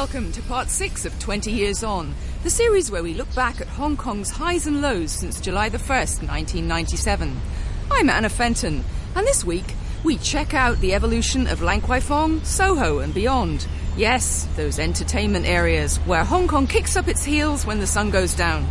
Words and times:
welcome 0.00 0.32
to 0.32 0.42
part 0.42 0.68
six 0.68 1.04
of 1.04 1.16
20 1.18 1.50
Years 1.52 1.84
On, 1.84 2.14
the 2.42 2.50
series 2.50 2.90
where 2.90 3.02
we 3.02 3.14
look 3.14 3.32
back 3.34 3.60
at 3.60 3.68
Hong 3.68 3.96
Kong's 3.96 4.30
highs 4.30 4.66
and 4.66 4.82
lows 4.82 5.12
since 5.12 5.40
July 5.40 5.68
the 5.68 5.78
1st, 5.78 6.26
1997. 6.26 7.40
I'm 7.90 8.10
Anna 8.10 8.28
Fenton, 8.28 8.82
and 9.14 9.26
this 9.26 9.44
week 9.44 9.74
we 10.02 10.16
check 10.16 10.54
out 10.54 10.80
the 10.80 10.94
evolution 10.94 11.46
of 11.46 11.60
Lan 11.60 11.80
Kwai 11.80 12.00
Fong, 12.00 12.42
Soho, 12.42 13.00
and 13.00 13.12
beyond. 13.12 13.66
Yes, 13.96 14.48
those 14.56 14.78
entertainment 14.78 15.46
areas 15.46 15.98
where 15.98 16.24
Hong 16.24 16.48
Kong 16.48 16.66
kicks 16.66 16.96
up 16.96 17.08
its 17.08 17.24
heels 17.24 17.66
when 17.66 17.80
the 17.80 17.86
sun 17.86 18.10
goes 18.10 18.34
down. 18.34 18.66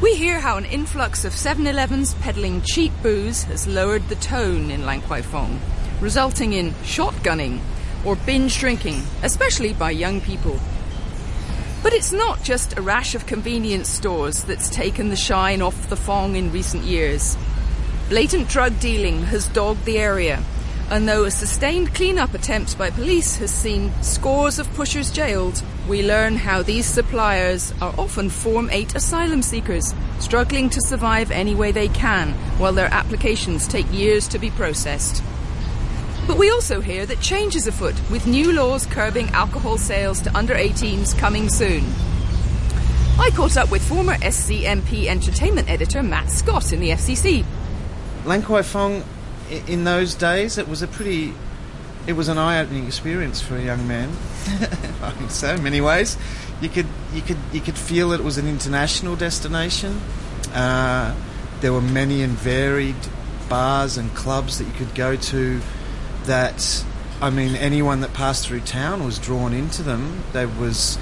We 0.00 0.14
hear 0.14 0.40
how 0.40 0.56
an 0.56 0.64
influx 0.64 1.24
of 1.24 1.32
7 1.32 1.66
Elevens 1.66 2.14
peddling 2.14 2.62
cheap 2.62 2.92
booze 3.02 3.44
has 3.44 3.66
lowered 3.66 4.08
the 4.08 4.16
tone 4.16 4.70
in 4.70 4.86
Lan 4.86 5.02
Kwai 5.02 5.22
Fong, 5.22 5.60
resulting 6.00 6.52
in 6.52 6.70
shotgunning 6.82 7.60
or 8.04 8.16
binge 8.16 8.58
drinking, 8.58 9.02
especially 9.22 9.72
by 9.72 9.90
young 9.90 10.20
people. 10.20 10.58
But 11.82 11.92
it's 11.92 12.12
not 12.12 12.42
just 12.42 12.78
a 12.78 12.82
rash 12.82 13.14
of 13.14 13.26
convenience 13.26 13.90
stores 13.90 14.44
that's 14.44 14.70
taken 14.70 15.10
the 15.10 15.16
shine 15.16 15.60
off 15.60 15.90
the 15.90 15.96
Fong 15.96 16.34
in 16.34 16.50
recent 16.50 16.84
years. 16.84 17.36
Blatant 18.10 18.48
drug 18.48 18.78
dealing 18.80 19.22
has 19.24 19.48
dogged 19.48 19.86
the 19.86 19.98
area, 19.98 20.42
and 20.90 21.08
though 21.08 21.24
a 21.24 21.30
sustained 21.30 21.94
clean-up 21.94 22.34
attempt 22.34 22.76
by 22.76 22.90
police 22.90 23.36
has 23.36 23.50
seen 23.50 23.90
scores 24.02 24.58
of 24.58 24.70
pushers 24.74 25.10
jailed, 25.10 25.62
we 25.88 26.06
learn 26.06 26.36
how 26.36 26.62
these 26.62 26.84
suppliers 26.84 27.72
are 27.80 27.94
often 27.96 28.28
Form 28.28 28.68
8 28.70 28.94
asylum 28.94 29.40
seekers, 29.40 29.94
struggling 30.18 30.68
to 30.68 30.82
survive 30.82 31.30
any 31.30 31.54
way 31.54 31.72
they 31.72 31.88
can, 31.88 32.32
while 32.58 32.74
their 32.74 32.92
applications 32.92 33.66
take 33.66 33.90
years 33.90 34.28
to 34.28 34.38
be 34.38 34.50
processed. 34.50 35.22
But 36.26 36.36
we 36.36 36.50
also 36.50 36.82
hear 36.82 37.06
that 37.06 37.20
change 37.20 37.56
is 37.56 37.66
afoot, 37.66 37.94
with 38.10 38.26
new 38.26 38.52
laws 38.52 38.84
curbing 38.84 39.30
alcohol 39.30 39.78
sales 39.78 40.20
to 40.20 40.36
under 40.36 40.54
18s 40.54 41.18
coming 41.18 41.48
soon. 41.48 41.86
I 43.18 43.30
caught 43.30 43.56
up 43.56 43.70
with 43.70 43.82
former 43.82 44.14
SCMP 44.16 45.06
entertainment 45.06 45.70
editor 45.70 46.02
Matt 46.02 46.30
Scott 46.30 46.72
in 46.72 46.80
the 46.80 46.90
FCC. 46.90 47.46
Lan 48.24 48.42
Kwai 48.42 48.62
Fong, 48.62 49.04
in 49.66 49.84
those 49.84 50.14
days, 50.14 50.56
it 50.56 50.66
was 50.66 50.82
a 50.82 50.86
pretty, 50.86 51.34
it 52.06 52.14
was 52.14 52.28
an 52.28 52.38
eye-opening 52.38 52.86
experience 52.86 53.40
for 53.40 53.56
a 53.56 53.62
young 53.62 53.86
man. 53.86 54.08
I 55.02 55.10
think 55.10 55.30
so, 55.30 55.54
in 55.54 55.62
many 55.62 55.80
ways. 55.80 56.16
You 56.60 56.68
could, 56.68 56.86
you 57.12 57.20
could, 57.20 57.36
you 57.52 57.60
could 57.60 57.76
feel 57.76 58.12
it 58.12 58.22
was 58.22 58.38
an 58.38 58.48
international 58.48 59.16
destination. 59.16 60.00
Uh, 60.54 61.14
there 61.60 61.72
were 61.72 61.82
many 61.82 62.22
and 62.22 62.32
varied 62.32 62.96
bars 63.48 63.98
and 63.98 64.14
clubs 64.14 64.58
that 64.58 64.64
you 64.64 64.72
could 64.72 64.94
go 64.94 65.16
to. 65.16 65.60
That, 66.24 66.84
I 67.20 67.28
mean, 67.28 67.54
anyone 67.54 68.00
that 68.00 68.14
passed 68.14 68.46
through 68.46 68.60
town 68.60 69.04
was 69.04 69.18
drawn 69.18 69.52
into 69.52 69.82
them. 69.82 70.24
There 70.32 70.48
was 70.48 70.98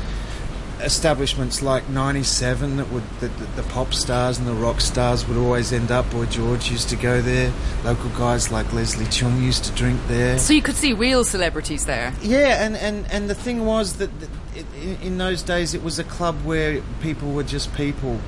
establishments 0.84 1.62
like 1.62 1.88
97 1.88 2.76
that 2.76 2.90
would 2.90 3.02
the, 3.20 3.28
the, 3.28 3.44
the 3.56 3.62
pop 3.64 3.94
stars 3.94 4.38
and 4.38 4.46
the 4.46 4.52
rock 4.52 4.80
stars 4.80 5.26
would 5.26 5.36
always 5.36 5.72
end 5.72 5.90
up 5.90 6.10
Boy 6.10 6.26
George 6.26 6.70
used 6.70 6.88
to 6.90 6.96
go 6.96 7.20
there. 7.20 7.52
Local 7.84 8.10
guys 8.10 8.50
like 8.50 8.72
Leslie 8.72 9.06
Cheung 9.06 9.42
used 9.42 9.64
to 9.64 9.72
drink 9.72 10.00
there. 10.08 10.38
So 10.38 10.52
you 10.52 10.62
could 10.62 10.76
see 10.76 10.92
real 10.92 11.24
celebrities 11.24 11.86
there. 11.86 12.12
yeah 12.22 12.64
and, 12.64 12.76
and, 12.76 13.10
and 13.10 13.30
the 13.30 13.34
thing 13.34 13.64
was 13.64 13.94
that 13.94 14.10
that 14.20 14.30
it, 14.54 14.66
in, 14.82 15.02
in 15.02 15.18
those 15.18 15.42
days 15.42 15.74
it 15.74 15.82
was 15.82 15.98
a 15.98 16.04
club 16.04 16.36
where 16.44 16.82
people 17.00 17.32
were 17.32 17.44
just 17.44 17.72
people. 17.74 18.18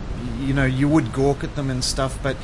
You 0.41 0.55
know 0.55 0.65
you 0.65 0.89
would 0.89 1.13
gawk 1.13 1.45
at 1.45 1.57
them 1.57 1.71
and 1.71 1.83
stuff 1.85 2.19
but 2.23 2.37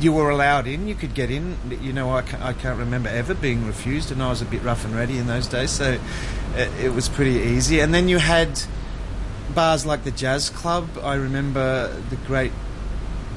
you 0.00 0.12
were 0.12 0.30
allowed 0.30 0.66
in. 0.66 0.88
You 0.88 0.94
could 0.94 1.14
get 1.14 1.30
in. 1.30 1.56
You 1.80 1.92
know 1.92 2.10
I, 2.14 2.22
ca- 2.22 2.44
I 2.44 2.52
can't 2.52 2.78
remember 2.78 3.08
ever 3.08 3.34
being 3.34 3.66
refused 3.66 4.10
and 4.10 4.22
I 4.22 4.30
was 4.30 4.42
a 4.42 4.46
bit 4.46 4.62
rough 4.62 4.84
and 4.84 4.94
ready 4.94 5.18
in 5.18 5.26
those 5.26 5.46
days 5.46 5.70
so 5.70 5.98
it, 6.56 6.70
it 6.80 6.92
was 6.92 7.08
pretty 7.08 7.38
easy. 7.38 7.80
And 7.80 7.92
then 7.94 8.08
you 8.08 8.18
had 8.18 8.62
bars 9.54 9.86
like 9.86 10.04
the 10.04 10.10
Jazz 10.10 10.50
Club. 10.50 10.88
I 11.02 11.14
remember 11.14 11.94
the 12.10 12.16
great 12.16 12.52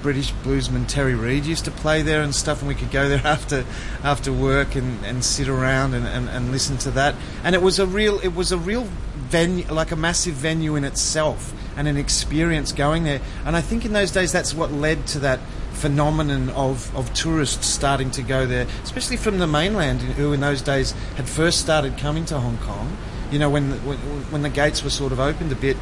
British 0.01 0.31
bluesman 0.43 0.87
Terry 0.87 1.15
Reid 1.15 1.45
used 1.45 1.65
to 1.65 1.71
play 1.71 2.03
there 2.03 2.21
and 2.21 2.35
stuff, 2.35 2.59
and 2.59 2.67
we 2.67 2.75
could 2.75 2.91
go 2.91 3.09
there 3.09 3.21
after 3.25 3.65
after 4.03 4.31
work 4.31 4.75
and, 4.75 5.03
and 5.03 5.25
sit 5.25 5.47
around 5.47 5.95
and, 5.95 6.05
and, 6.05 6.29
and 6.29 6.51
listen 6.51 6.77
to 6.77 6.91
that. 6.91 7.15
And 7.43 7.55
it 7.55 7.61
was 7.61 7.79
a 7.79 7.87
real 7.87 8.19
it 8.19 8.35
was 8.35 8.51
a 8.51 8.57
real 8.57 8.83
venue, 9.15 9.65
like 9.65 9.91
a 9.91 9.95
massive 9.95 10.35
venue 10.35 10.75
in 10.75 10.83
itself, 10.83 11.53
and 11.75 11.87
an 11.87 11.97
experience 11.97 12.71
going 12.71 13.03
there. 13.03 13.19
And 13.45 13.55
I 13.55 13.61
think 13.61 13.83
in 13.83 13.93
those 13.93 14.11
days 14.11 14.31
that's 14.31 14.53
what 14.53 14.71
led 14.71 15.07
to 15.07 15.19
that 15.19 15.39
phenomenon 15.71 16.49
of, 16.51 16.95
of 16.95 17.13
tourists 17.13 17.67
starting 17.67 18.09
to 18.11 18.21
go 18.21 18.45
there, 18.45 18.67
especially 18.83 19.17
from 19.17 19.39
the 19.39 19.47
mainland, 19.47 20.01
who 20.01 20.33
in 20.33 20.39
those 20.39 20.61
days 20.61 20.91
had 21.15 21.27
first 21.27 21.59
started 21.59 21.97
coming 21.97 22.25
to 22.25 22.39
Hong 22.39 22.57
Kong. 22.59 22.95
You 23.31 23.39
know, 23.39 23.49
when 23.49 23.71
when, 23.85 23.97
when 24.31 24.41
the 24.43 24.49
gates 24.49 24.83
were 24.83 24.89
sort 24.89 25.11
of 25.11 25.19
opened 25.19 25.51
a 25.51 25.55
bit, 25.55 25.77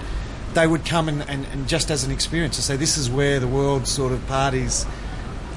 they 0.55 0.67
would 0.67 0.85
come 0.85 1.09
and, 1.09 1.27
and, 1.29 1.45
and 1.47 1.67
just 1.67 1.89
as 1.91 2.03
an 2.03 2.11
experience 2.11 2.55
to 2.55 2.61
say 2.61 2.75
this 2.75 2.97
is 2.97 3.09
where 3.09 3.39
the 3.39 3.47
world 3.47 3.87
sort 3.87 4.11
of 4.11 4.25
parties. 4.27 4.85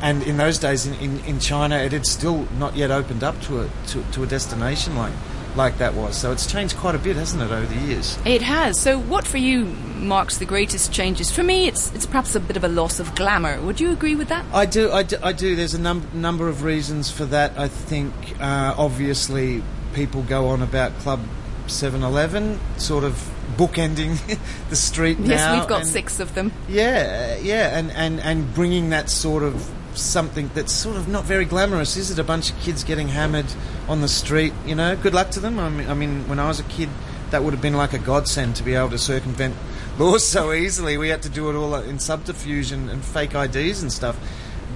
And 0.02 0.22
in 0.24 0.36
those 0.36 0.58
days 0.58 0.86
in, 0.86 0.94
in, 0.94 1.24
in 1.24 1.40
China, 1.40 1.76
it 1.76 1.92
had 1.92 2.06
still 2.06 2.46
not 2.58 2.76
yet 2.76 2.90
opened 2.90 3.24
up 3.24 3.40
to 3.42 3.62
a 3.62 3.70
to, 3.88 4.02
to 4.12 4.22
a 4.22 4.26
destination 4.26 4.96
like 4.96 5.12
like 5.56 5.78
that 5.78 5.94
was. 5.94 6.16
So 6.16 6.32
it's 6.32 6.50
changed 6.50 6.76
quite 6.76 6.94
a 6.94 6.98
bit, 6.98 7.16
hasn't 7.16 7.42
it, 7.42 7.50
over 7.50 7.66
the 7.66 7.80
years? 7.86 8.18
It 8.24 8.42
has. 8.42 8.78
So 8.78 8.98
what 8.98 9.26
for 9.26 9.38
you 9.38 9.64
marks 9.64 10.38
the 10.38 10.44
greatest 10.44 10.92
changes? 10.92 11.30
For 11.30 11.42
me, 11.42 11.66
it's 11.66 11.92
it's 11.94 12.06
perhaps 12.06 12.34
a 12.34 12.40
bit 12.40 12.56
of 12.56 12.64
a 12.64 12.68
loss 12.68 13.00
of 13.00 13.14
glamour. 13.14 13.60
Would 13.62 13.80
you 13.80 13.90
agree 13.90 14.14
with 14.14 14.28
that? 14.28 14.44
I 14.52 14.66
do, 14.66 14.92
I 14.92 15.02
do, 15.02 15.16
I 15.22 15.32
do. 15.32 15.56
There's 15.56 15.74
a 15.74 15.80
num- 15.80 16.08
number 16.12 16.48
of 16.48 16.62
reasons 16.62 17.10
for 17.10 17.24
that. 17.26 17.58
I 17.58 17.68
think, 17.68 18.12
uh, 18.38 18.74
obviously, 18.76 19.62
people 19.94 20.22
go 20.22 20.48
on 20.48 20.62
about 20.62 20.92
Club 20.98 21.20
7-Eleven, 21.66 22.60
sort 22.76 23.04
of 23.04 23.32
bookending 23.56 24.38
the 24.70 24.76
street 24.76 25.18
now. 25.18 25.28
yes, 25.28 25.58
we've 25.60 25.68
got 25.68 25.80
and- 25.82 25.88
six 25.88 26.20
of 26.20 26.34
them. 26.34 26.52
Yeah, 26.68 27.36
yeah, 27.38 27.78
and, 27.78 27.90
and, 27.92 28.20
and 28.20 28.52
bringing 28.54 28.90
that 28.90 29.08
sort 29.10 29.42
of 29.42 29.70
something 29.94 30.50
that's 30.54 30.72
sort 30.72 30.96
of 30.96 31.08
not 31.08 31.24
very 31.24 31.44
glamorous, 31.44 31.96
is 31.96 32.10
it? 32.10 32.18
A 32.18 32.24
bunch 32.24 32.50
of 32.50 32.58
kids 32.60 32.84
getting 32.84 33.08
hammered 33.08 33.46
on 33.88 34.00
the 34.02 34.08
street, 34.08 34.52
you 34.66 34.74
know? 34.74 34.94
Good 34.96 35.14
luck 35.14 35.30
to 35.30 35.40
them. 35.40 35.58
I 35.58 35.70
mean, 35.70 35.88
I 35.88 35.94
mean, 35.94 36.28
when 36.28 36.38
I 36.38 36.48
was 36.48 36.60
a 36.60 36.64
kid, 36.64 36.90
that 37.30 37.42
would 37.42 37.52
have 37.54 37.62
been 37.62 37.74
like 37.74 37.92
a 37.92 37.98
godsend 37.98 38.56
to 38.56 38.62
be 38.62 38.74
able 38.74 38.90
to 38.90 38.98
circumvent 38.98 39.56
laws 39.98 40.26
so 40.26 40.52
easily. 40.52 40.98
We 40.98 41.08
had 41.08 41.22
to 41.22 41.28
do 41.30 41.48
it 41.48 41.54
all 41.56 41.74
in 41.76 41.98
subterfuge 41.98 42.72
and, 42.72 42.90
and 42.90 43.02
fake 43.04 43.34
IDs 43.34 43.80
and 43.82 43.90
stuff. 43.92 44.18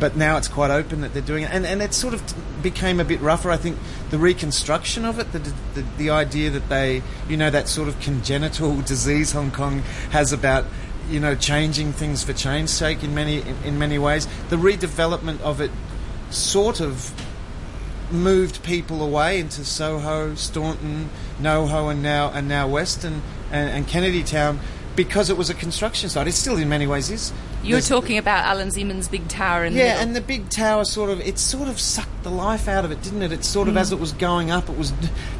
But 0.00 0.16
now 0.16 0.38
it's 0.38 0.48
quite 0.48 0.70
open 0.70 1.02
that 1.02 1.12
they're 1.12 1.22
doing 1.22 1.44
it, 1.44 1.50
and 1.52 1.66
and 1.66 1.82
it 1.82 1.94
sort 1.94 2.14
of 2.14 2.62
became 2.62 2.98
a 2.98 3.04
bit 3.04 3.20
rougher. 3.20 3.50
I 3.50 3.58
think 3.58 3.78
the 4.10 4.18
reconstruction 4.18 5.04
of 5.04 5.18
it, 5.18 5.30
the, 5.32 5.38
the 5.74 5.84
the 5.98 6.10
idea 6.10 6.50
that 6.50 6.68
they, 6.68 7.02
you 7.28 7.36
know, 7.36 7.50
that 7.50 7.68
sort 7.68 7.86
of 7.86 8.00
congenital 8.00 8.80
disease 8.92 9.32
Hong 9.32 9.50
Kong 9.50 9.80
has 10.10 10.32
about 10.32 10.64
you 11.10 11.18
know, 11.18 11.34
changing 11.34 11.92
things 11.92 12.22
for 12.22 12.32
change's 12.32 12.72
sake 12.72 13.02
in 13.02 13.14
many 13.14 13.40
in, 13.40 13.56
in 13.64 13.78
many 13.78 13.98
ways. 13.98 14.26
The 14.48 14.56
redevelopment 14.56 15.40
of 15.40 15.60
it 15.60 15.70
sort 16.30 16.80
of 16.80 17.12
moved 18.12 18.62
people 18.62 19.02
away 19.02 19.40
into 19.40 19.64
Soho, 19.64 20.34
Staunton, 20.34 21.10
NoHo, 21.40 21.90
and 21.90 22.02
now 22.02 22.30
and 22.30 22.48
now 22.48 22.68
Western 22.68 23.22
and, 23.50 23.70
and 23.70 23.88
Kennedy 23.88 24.22
Town 24.22 24.60
because 24.96 25.30
it 25.30 25.36
was 25.36 25.50
a 25.50 25.54
construction 25.54 26.08
site. 26.08 26.26
It 26.26 26.32
still, 26.32 26.56
in 26.56 26.68
many 26.68 26.86
ways, 26.86 27.10
is. 27.10 27.32
You're 27.62 27.80
talking 27.80 28.16
about 28.18 28.44
Alan 28.44 28.68
Zeman's 28.70 29.06
big 29.08 29.28
tower 29.28 29.64
in 29.64 29.74
the 29.74 29.78
yeah, 29.80 29.84
middle. 29.94 30.02
and 30.02 30.16
the 30.16 30.20
big 30.22 30.48
tower 30.48 30.84
sort 30.84 31.10
of 31.10 31.20
it 31.20 31.38
sort 31.38 31.68
of 31.68 31.78
sucked 31.78 32.22
the 32.22 32.30
life 32.30 32.68
out 32.68 32.84
of 32.84 32.90
it, 32.90 33.02
didn't 33.02 33.22
it? 33.22 33.32
It 33.32 33.44
sort 33.44 33.68
Mm. 33.68 33.72
of 33.72 33.76
as 33.76 33.92
it 33.92 34.00
was 34.00 34.12
going 34.12 34.50
up, 34.50 34.68
it 34.68 34.78
was 34.78 34.92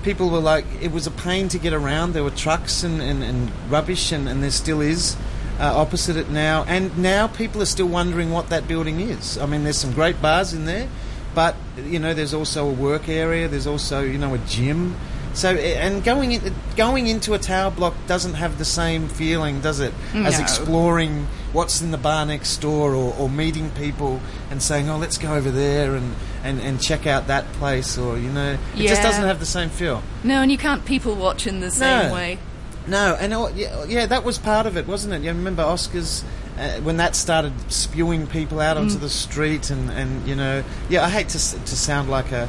people 0.03 0.29
were 0.31 0.39
like 0.41 0.65
it 0.83 0.93
was 0.93 1.07
a 1.07 1.11
pain 1.11 1.49
to 1.49 1.59
get 1.59 1.73
around. 1.73 2.13
There 2.13 2.23
were 2.25 2.31
trucks 2.31 2.83
and, 2.83 3.01
and, 3.01 3.23
and 3.23 3.51
rubbish, 3.71 4.13
and, 4.13 4.29
and 4.29 4.43
there 4.43 4.51
still 4.51 4.81
is 4.81 5.17
uh, 5.59 5.73
opposite 5.77 6.17
it 6.17 6.31
now. 6.31 6.65
And 6.69 6.97
now 6.99 7.27
people 7.27 7.63
are 7.63 7.67
still 7.67 7.89
wondering 7.89 8.31
what 8.31 8.49
that 8.51 8.69
building 8.69 9.01
is. 9.01 9.39
I 9.39 9.47
mean, 9.47 9.65
there's 9.65 9.79
some 9.79 9.93
great 9.93 10.21
bars 10.21 10.53
in 10.53 10.65
there, 10.67 10.89
but 11.35 11.57
you 11.87 11.99
know, 11.99 12.13
there's 12.15 12.35
also 12.35 12.69
a 12.69 12.73
work 12.73 13.09
area. 13.09 13.49
There's 13.49 13.67
also 13.67 14.03
you 14.03 14.19
know 14.19 14.35
a 14.35 14.39
gym. 14.39 14.95
So 15.33 15.51
and 15.55 16.03
going 16.03 16.33
in, 16.33 16.55
going 16.77 17.07
into 17.07 17.35
a 17.35 17.39
tower 17.39 17.71
block 17.71 17.95
doesn't 18.09 18.35
have 18.35 18.59
the 18.59 18.65
same 18.65 19.09
feeling, 19.09 19.61
does 19.61 19.79
it? 19.81 19.95
As 20.15 20.39
exploring 20.41 21.29
what's 21.53 21.81
in 21.81 21.93
the 21.93 21.99
bar 21.99 22.27
next 22.27 22.57
door, 22.59 22.95
or, 22.95 23.15
or 23.19 23.29
meeting 23.29 23.71
people 23.71 24.21
and 24.51 24.61
saying, 24.63 24.89
"Oh, 24.91 24.97
let's 24.99 25.19
go 25.19 25.35
over 25.35 25.51
there 25.51 25.95
and, 25.95 26.15
and, 26.43 26.61
and 26.61 26.81
check 26.81 27.07
out 27.07 27.29
that 27.29 27.51
place," 27.55 27.97
or 27.97 28.19
you 28.19 28.31
know, 28.31 28.59
it 28.77 28.87
just 28.89 29.03
doesn't 29.03 29.23
have 29.25 29.39
the 29.41 29.47
same 29.47 29.69
feel. 29.71 30.03
no, 30.25 30.43
and 30.43 30.51
you 30.51 30.59
can't 30.59 30.85
people 30.85 31.15
watch 31.15 31.47
in 31.47 31.61
the 31.61 31.71
same 31.71 32.09
No. 32.09 32.15
way. 32.15 32.39
No, 32.87 33.17
and 33.21 33.33
oh, 33.35 33.49
yeah, 33.55 33.85
yeah, 33.85 34.07
that 34.07 34.25
was 34.25 34.39
part 34.39 34.67
of 34.67 34.77
it, 34.77 34.87
wasn't 34.89 35.15
it? 35.15 35.23
You 35.23 35.29
remember 35.29 35.63
Oscars 35.63 36.25
uh, 36.59 36.81
when 36.81 36.97
that 36.97 37.15
started 37.15 37.53
spewing 37.71 38.27
people 38.27 38.59
out 38.59 38.77
onto 38.77 38.97
Mm. 38.97 39.01
the 39.01 39.09
street, 39.11 39.71
and, 39.71 39.91
and 39.91 40.27
you 40.27 40.35
know, 40.35 40.65
yeah, 40.89 41.05
I 41.05 41.09
hate 41.11 41.29
to 41.29 41.39
to 41.39 41.77
sound 41.77 42.11
like 42.11 42.33
a 42.33 42.49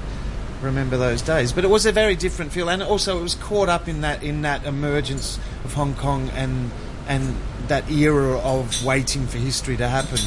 remember 0.62 0.98
those 0.98 1.22
days, 1.22 1.52
but 1.52 1.64
it 1.64 1.70
was 1.70 1.86
a 1.86 1.92
very 1.92 2.16
different 2.16 2.52
feel, 2.52 2.70
and 2.70 2.84
also 2.84 3.20
it 3.20 3.24
was 3.24 3.36
caught 3.36 3.70
up 3.70 3.88
in 3.88 4.02
that 4.02 4.24
in 4.24 4.42
that 4.44 4.66
emergence 4.66 5.40
of 5.66 5.74
Hong 5.74 5.96
Kong 5.96 6.30
and 6.30 6.72
and 7.08 7.36
that 7.68 7.90
era 7.90 8.38
of 8.40 8.84
waiting 8.86 9.28
for 9.28 9.38
history 9.38 9.78
to 9.78 9.88
happen, 9.88 10.20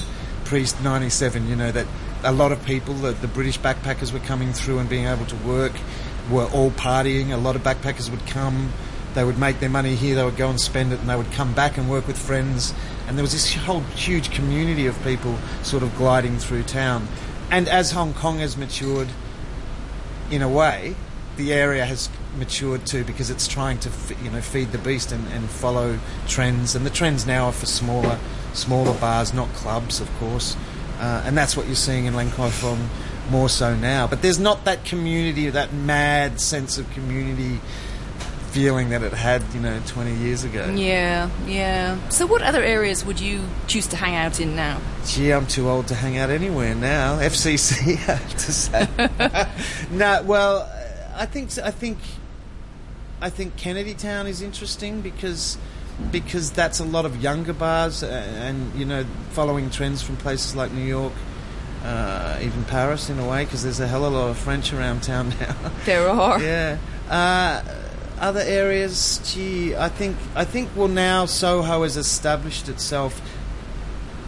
pre 0.44 0.66
'97. 0.82 1.48
You 1.48 1.56
know 1.56 1.72
that 1.72 1.86
a 2.22 2.32
lot 2.32 2.52
of 2.52 2.64
people, 2.64 2.94
the, 2.94 3.12
the 3.12 3.28
British 3.28 3.58
backpackers, 3.58 4.12
were 4.12 4.18
coming 4.20 4.52
through 4.52 4.78
and 4.78 4.88
being 4.88 5.06
able 5.06 5.26
to 5.26 5.36
work, 5.36 5.72
were 6.30 6.46
all 6.46 6.70
partying. 6.70 7.32
A 7.32 7.36
lot 7.36 7.56
of 7.56 7.62
backpackers 7.62 8.10
would 8.10 8.26
come. 8.26 8.72
They 9.14 9.22
would 9.22 9.38
make 9.38 9.60
their 9.60 9.70
money 9.70 9.94
here, 9.94 10.16
they 10.16 10.24
would 10.24 10.36
go 10.36 10.50
and 10.50 10.60
spend 10.60 10.92
it, 10.92 10.98
and 10.98 11.08
they 11.08 11.14
would 11.14 11.30
come 11.30 11.54
back 11.54 11.78
and 11.78 11.88
work 11.88 12.08
with 12.08 12.18
friends. 12.18 12.74
And 13.06 13.16
there 13.16 13.22
was 13.22 13.32
this 13.32 13.54
whole 13.54 13.80
huge 13.80 14.32
community 14.32 14.86
of 14.86 15.00
people 15.04 15.38
sort 15.62 15.84
of 15.84 15.94
gliding 15.96 16.38
through 16.38 16.64
town. 16.64 17.06
And 17.48 17.68
as 17.68 17.92
Hong 17.92 18.12
Kong 18.12 18.38
has 18.40 18.56
matured, 18.56 19.08
in 20.30 20.42
a 20.42 20.48
way, 20.48 20.94
the 21.36 21.52
area 21.52 21.84
has 21.84 22.08
matured 22.36 22.86
too 22.86 23.04
because 23.04 23.30
it's 23.30 23.46
trying 23.46 23.78
to 23.78 23.90
you 24.22 24.30
know 24.30 24.40
feed 24.40 24.72
the 24.72 24.78
beast 24.78 25.12
and, 25.12 25.26
and 25.28 25.48
follow 25.48 25.98
trends. 26.26 26.74
And 26.74 26.84
the 26.86 26.90
trends 26.90 27.26
now 27.26 27.46
are 27.46 27.52
for 27.52 27.66
smaller 27.66 28.18
smaller 28.52 28.94
bars, 28.94 29.34
not 29.34 29.52
clubs, 29.54 30.00
of 30.00 30.10
course. 30.18 30.56
Uh, 30.98 31.22
and 31.26 31.36
that's 31.36 31.56
what 31.56 31.66
you're 31.66 31.74
seeing 31.74 32.06
in 32.06 32.14
Lan 32.14 32.30
Kwai 32.30 32.50
more 33.30 33.48
so 33.48 33.74
now. 33.74 34.06
But 34.06 34.22
there's 34.22 34.38
not 34.38 34.64
that 34.64 34.84
community, 34.84 35.50
that 35.50 35.72
mad 35.72 36.40
sense 36.40 36.78
of 36.78 36.90
community 36.92 37.60
feeling 38.54 38.90
that 38.90 39.02
it 39.02 39.12
had, 39.12 39.42
you 39.52 39.58
know, 39.58 39.82
20 39.88 40.14
years 40.14 40.44
ago. 40.44 40.72
Yeah, 40.72 41.28
yeah. 41.44 41.98
So, 42.08 42.24
what 42.24 42.40
other 42.40 42.62
areas 42.62 43.04
would 43.04 43.18
you 43.18 43.42
choose 43.66 43.88
to 43.88 43.96
hang 43.96 44.14
out 44.14 44.38
in 44.38 44.54
now? 44.54 44.80
Gee, 45.06 45.32
I'm 45.32 45.48
too 45.48 45.68
old 45.68 45.88
to 45.88 45.96
hang 45.96 46.18
out 46.18 46.30
anywhere 46.30 46.72
now. 46.76 47.18
FCC, 47.34 47.94
I 48.08 48.14
have 48.14 48.30
to 48.30 48.52
say. 48.52 49.88
no, 49.90 50.22
well, 50.22 50.70
I 51.16 51.26
think 51.26 51.58
I 51.58 51.72
think 51.72 51.98
I 53.20 53.28
think 53.28 53.56
Kennedy 53.56 53.94
Town 53.94 54.28
is 54.28 54.40
interesting 54.40 55.00
because 55.00 55.58
because 56.12 56.52
that's 56.52 56.78
a 56.78 56.84
lot 56.84 57.06
of 57.06 57.20
younger 57.20 57.52
bars 57.52 58.02
and 58.04 58.72
you 58.74 58.84
know 58.84 59.04
following 59.30 59.68
trends 59.70 60.00
from 60.00 60.16
places 60.16 60.54
like 60.54 60.70
New 60.72 60.86
York. 60.86 61.12
Uh, 61.84 62.38
even 62.40 62.64
Paris, 62.64 63.10
in 63.10 63.18
a 63.18 63.28
way, 63.28 63.44
because 63.44 63.62
there's 63.62 63.78
a 63.78 63.86
hell 63.86 64.06
of 64.06 64.12
a 64.14 64.16
lot 64.16 64.30
of 64.30 64.38
French 64.38 64.72
around 64.72 65.02
town 65.02 65.28
now. 65.38 65.54
There 65.84 66.08
are. 66.08 66.40
Yeah. 66.42 66.78
Uh, 67.10 67.60
other 68.24 68.40
areas, 68.40 69.20
gee, 69.22 69.76
I 69.76 69.90
think 69.90 70.16
I 70.34 70.44
think 70.44 70.70
well 70.74 70.88
now 70.88 71.26
Soho 71.26 71.82
has 71.82 71.98
established 71.98 72.70
itself. 72.70 73.20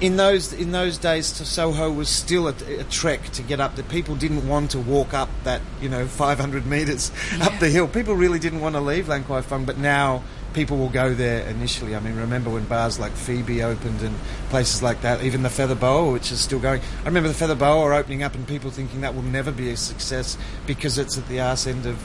In 0.02 0.16
those 0.18 0.52
in 0.52 0.72
those 0.72 0.98
days, 0.98 1.26
Soho 1.26 1.90
was 1.90 2.10
still 2.10 2.46
a, 2.48 2.54
a 2.78 2.84
trek 2.84 3.30
to 3.30 3.42
get 3.42 3.58
up. 3.58 3.76
That 3.76 3.88
people 3.88 4.14
didn't 4.14 4.46
want 4.46 4.72
to 4.72 4.78
walk 4.78 5.14
up 5.14 5.30
that 5.44 5.62
you 5.80 5.88
know 5.88 6.06
500 6.06 6.66
meters 6.74 7.10
up 7.40 7.58
the 7.58 7.70
hill. 7.70 7.88
People 7.88 8.14
really 8.14 8.38
didn't 8.38 8.60
want 8.60 8.74
to 8.74 8.82
leave 8.82 9.08
Lan 9.08 9.24
Kwai 9.24 9.40
Fong, 9.40 9.64
but 9.64 9.78
now 9.78 10.22
people 10.52 10.76
will 10.76 10.90
go 10.90 11.14
there 11.14 11.48
initially. 11.48 11.96
I 11.96 12.00
mean, 12.00 12.16
remember 12.16 12.50
when 12.50 12.64
bars 12.64 12.98
like 12.98 13.12
Phoebe 13.12 13.62
opened 13.62 14.02
and 14.02 14.14
places 14.50 14.82
like 14.82 15.00
that, 15.00 15.22
even 15.22 15.42
the 15.42 15.50
Feather 15.50 15.74
Boa, 15.74 16.12
which 16.12 16.30
is 16.30 16.40
still 16.40 16.58
going. 16.58 16.82
I 17.02 17.06
remember 17.06 17.28
the 17.28 17.34
Feather 17.34 17.54
Boa 17.54 17.96
opening 17.96 18.22
up 18.22 18.34
and 18.34 18.46
people 18.46 18.70
thinking 18.70 19.00
that 19.00 19.14
will 19.14 19.22
never 19.22 19.50
be 19.50 19.70
a 19.70 19.76
success 19.78 20.36
because 20.66 20.98
it's 20.98 21.16
at 21.16 21.26
the 21.28 21.40
arse 21.40 21.66
end 21.66 21.86
of 21.86 21.96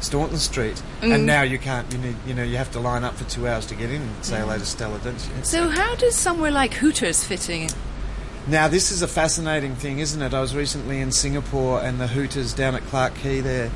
Staunton 0.00 0.38
Street, 0.38 0.82
and 1.02 1.12
mm. 1.12 1.24
now 1.24 1.42
you 1.42 1.58
can't. 1.58 1.90
You 1.92 1.98
need, 1.98 2.16
you 2.26 2.34
know, 2.34 2.42
you 2.42 2.56
have 2.56 2.70
to 2.72 2.80
line 2.80 3.04
up 3.04 3.14
for 3.14 3.24
two 3.24 3.46
hours 3.46 3.66
to 3.66 3.74
get 3.74 3.90
in 3.90 4.02
and 4.02 4.24
say 4.24 4.40
hello 4.40 4.54
to 4.54 4.60
mm. 4.60 4.66
Stella, 4.66 4.98
don't 5.04 5.14
you? 5.14 5.44
So, 5.44 5.68
how 5.68 5.94
does 5.96 6.16
somewhere 6.16 6.50
like 6.50 6.74
Hooters 6.74 7.24
fit 7.24 7.50
in? 7.50 7.68
Now, 8.46 8.68
this 8.68 8.90
is 8.90 9.02
a 9.02 9.08
fascinating 9.08 9.76
thing, 9.76 9.98
isn't 9.98 10.20
it? 10.20 10.32
I 10.32 10.40
was 10.40 10.56
recently 10.56 11.00
in 11.00 11.12
Singapore, 11.12 11.80
and 11.82 12.00
the 12.00 12.08
Hooters 12.08 12.54
down 12.54 12.74
at 12.74 12.82
Clarke 12.84 13.14
Quay 13.16 13.40
there 13.40 13.70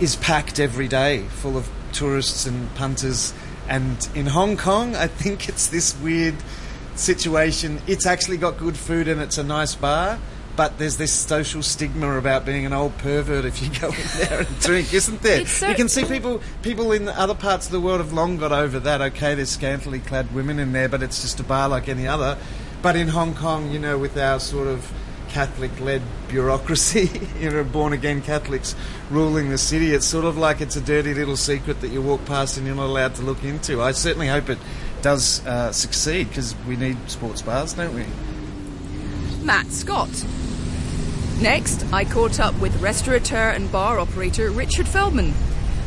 is 0.00 0.16
packed 0.16 0.58
every 0.58 0.88
day, 0.88 1.24
full 1.28 1.56
of 1.56 1.68
tourists 1.92 2.46
and 2.46 2.72
punters. 2.74 3.34
And 3.68 4.08
in 4.14 4.26
Hong 4.26 4.56
Kong, 4.56 4.96
I 4.96 5.06
think 5.06 5.48
it's 5.48 5.68
this 5.68 5.98
weird 6.00 6.34
situation. 6.94 7.80
It's 7.86 8.06
actually 8.06 8.36
got 8.36 8.58
good 8.58 8.76
food 8.76 9.08
and 9.08 9.20
it's 9.20 9.38
a 9.38 9.44
nice 9.44 9.74
bar, 9.74 10.18
but 10.56 10.78
there's 10.78 10.96
this 10.96 11.12
social 11.12 11.62
stigma 11.62 12.18
about 12.18 12.44
being 12.44 12.66
an 12.66 12.72
old 12.72 12.96
pervert 12.98 13.44
if 13.44 13.62
you 13.62 13.68
go 13.80 13.88
in 13.88 14.28
there 14.28 14.40
and 14.40 14.60
drink, 14.60 14.92
isn't 14.92 15.22
there? 15.22 15.46
So- 15.46 15.68
you 15.68 15.74
can 15.74 15.88
see 15.88 16.04
people 16.04 16.40
people 16.62 16.92
in 16.92 17.08
other 17.08 17.34
parts 17.34 17.66
of 17.66 17.72
the 17.72 17.80
world 17.80 18.00
have 18.00 18.12
long 18.12 18.36
got 18.36 18.52
over 18.52 18.78
that. 18.80 19.00
Okay, 19.00 19.34
there's 19.34 19.50
scantily 19.50 20.00
clad 20.00 20.32
women 20.34 20.58
in 20.58 20.72
there, 20.72 20.88
but 20.88 21.02
it's 21.02 21.22
just 21.22 21.40
a 21.40 21.42
bar 21.44 21.68
like 21.68 21.88
any 21.88 22.06
other. 22.06 22.36
But 22.82 22.96
in 22.96 23.08
Hong 23.08 23.34
Kong, 23.34 23.70
you 23.70 23.78
know, 23.78 23.96
with 23.96 24.18
our 24.18 24.40
sort 24.40 24.66
of 24.66 24.90
Catholic-led 25.28 26.02
bureaucracy, 26.28 27.10
you 27.40 27.50
know, 27.50 27.64
born-again 27.64 28.20
Catholics 28.22 28.74
ruling 29.08 29.48
the 29.48 29.58
city, 29.58 29.94
it's 29.94 30.04
sort 30.06 30.24
of 30.24 30.36
like 30.36 30.60
it's 30.60 30.76
a 30.76 30.80
dirty 30.80 31.14
little 31.14 31.36
secret 31.36 31.80
that 31.80 31.88
you 31.88 32.02
walk 32.02 32.24
past 32.26 32.58
and 32.58 32.66
you're 32.66 32.76
not 32.76 32.86
allowed 32.86 33.14
to 33.14 33.22
look 33.22 33.42
into. 33.44 33.80
I 33.80 33.92
certainly 33.92 34.28
hope 34.28 34.50
it 34.50 34.58
does 35.00 35.44
uh, 35.46 35.72
succeed 35.72 36.28
because 36.28 36.54
we 36.66 36.76
need 36.76 36.98
sports 37.08 37.40
bars, 37.40 37.72
don't 37.72 37.94
we? 37.94 38.04
Matt 39.44 39.72
Scott. 39.72 40.24
Next, 41.40 41.84
I 41.92 42.04
caught 42.04 42.38
up 42.38 42.56
with 42.60 42.80
restaurateur 42.80 43.50
and 43.50 43.70
bar 43.72 43.98
operator 43.98 44.50
Richard 44.50 44.86
Feldman, 44.86 45.34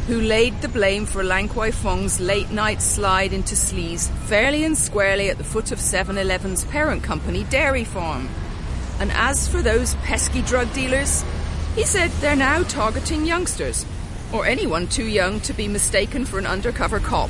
who 0.07 0.19
laid 0.19 0.61
the 0.61 0.67
blame 0.67 1.05
for 1.05 1.23
Lan 1.23 1.47
Kwai 1.47 1.71
Fong's 1.71 2.19
late 2.19 2.51
night 2.51 2.81
slide 2.81 3.31
into 3.31 3.55
sleaze 3.55 4.09
fairly 4.25 4.65
and 4.65 4.77
squarely 4.77 5.29
at 5.29 5.37
the 5.37 5.45
foot 5.45 5.71
of 5.71 5.79
7 5.79 6.17
Eleven's 6.17 6.65
parent 6.65 7.01
company, 7.01 7.45
Dairy 7.45 7.85
Farm. 7.85 8.27
And 8.99 9.11
as 9.13 9.47
for 9.47 9.61
those 9.61 9.95
pesky 9.95 10.41
drug 10.41 10.73
dealers, 10.73 11.23
he 11.75 11.83
said 11.83 12.11
they're 12.19 12.35
now 12.35 12.63
targeting 12.63 13.25
youngsters, 13.25 13.85
or 14.33 14.45
anyone 14.45 14.87
too 14.87 15.05
young 15.05 15.39
to 15.41 15.53
be 15.53 15.69
mistaken 15.69 16.25
for 16.25 16.39
an 16.39 16.45
undercover 16.45 16.99
cop. 16.99 17.29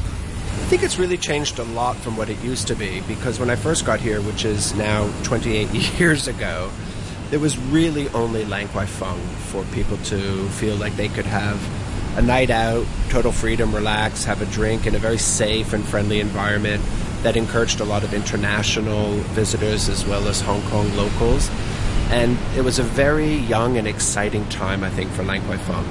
I 0.55 0.67
think 0.67 0.81
it's 0.81 0.97
really 0.97 1.17
changed 1.17 1.59
a 1.59 1.63
lot 1.63 1.95
from 1.97 2.17
what 2.17 2.29
it 2.29 2.41
used 2.41 2.67
to 2.69 2.75
be 2.75 3.01
because 3.01 3.39
when 3.39 3.49
I 3.51 3.55
first 3.55 3.85
got 3.85 3.99
here, 3.99 4.19
which 4.21 4.45
is 4.45 4.73
now 4.73 5.07
28 5.23 5.69
years 5.99 6.27
ago, 6.27 6.71
there 7.29 7.39
was 7.39 7.57
really 7.57 8.09
only 8.09 8.45
Lan 8.45 8.67
Kwai 8.69 8.85
Fong 8.85 9.19
for 9.49 9.63
people 9.65 9.97
to 9.97 10.47
feel 10.49 10.75
like 10.75 10.95
they 10.95 11.09
could 11.09 11.25
have 11.25 11.59
a 12.17 12.21
night 12.21 12.49
out, 12.49 12.85
total 13.09 13.31
freedom, 13.31 13.75
relax, 13.75 14.23
have 14.23 14.41
a 14.41 14.45
drink 14.45 14.87
in 14.87 14.95
a 14.95 14.99
very 14.99 15.17
safe 15.17 15.73
and 15.73 15.85
friendly 15.85 16.19
environment 16.19 16.81
that 17.23 17.35
encouraged 17.35 17.79
a 17.81 17.85
lot 17.85 18.03
of 18.03 18.13
international 18.13 19.11
visitors 19.33 19.89
as 19.89 20.05
well 20.05 20.27
as 20.27 20.41
Hong 20.41 20.61
Kong 20.69 20.95
locals. 20.95 21.49
And 22.09 22.37
it 22.55 22.61
was 22.61 22.79
a 22.79 22.83
very 22.83 23.35
young 23.35 23.77
and 23.77 23.87
exciting 23.87 24.47
time, 24.49 24.83
I 24.83 24.89
think, 24.89 25.11
for 25.11 25.23
Lan 25.23 25.41
Kwai 25.41 25.57
Fong. 25.57 25.85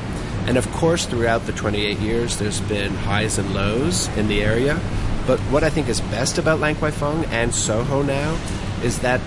And 0.47 0.59
of 0.59 0.71
course, 0.73 1.07
throughout 1.07 1.47
the 1.47 1.53
28 1.53 1.99
years, 1.99 2.39
there's 2.39 2.61
been 2.61 2.95
highs 2.95 3.39
and 3.39 3.55
lows 3.55 4.09
in 4.17 4.29
the 4.29 4.43
area. 4.43 4.79
But 5.27 5.41
what 5.51 5.65
I 5.65 5.71
think 5.71 5.89
is 5.89 6.01
best 6.03 6.37
about 6.37 6.61
Lan 6.61 6.77
Kwai 6.77 6.91
Fong 6.91 7.25
and 7.27 7.55
Soho 7.55 8.03
now 8.03 8.39
is 8.83 8.99
that 9.01 9.21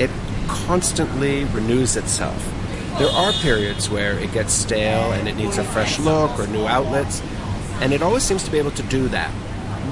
it 0.00 0.10
constantly 0.48 1.44
renews 1.44 1.96
itself. 1.96 2.44
There 2.98 3.08
are 3.08 3.32
periods 3.32 3.88
where 3.88 4.18
it 4.18 4.32
gets 4.32 4.52
stale 4.52 5.12
and 5.12 5.28
it 5.28 5.36
needs 5.36 5.58
a 5.58 5.64
fresh 5.64 6.00
look 6.00 6.36
or 6.40 6.48
new 6.48 6.66
outlets, 6.66 7.22
and 7.80 7.92
it 7.92 8.02
always 8.02 8.24
seems 8.24 8.42
to 8.42 8.50
be 8.50 8.58
able 8.58 8.72
to 8.72 8.82
do 8.84 9.06
that. 9.08 9.32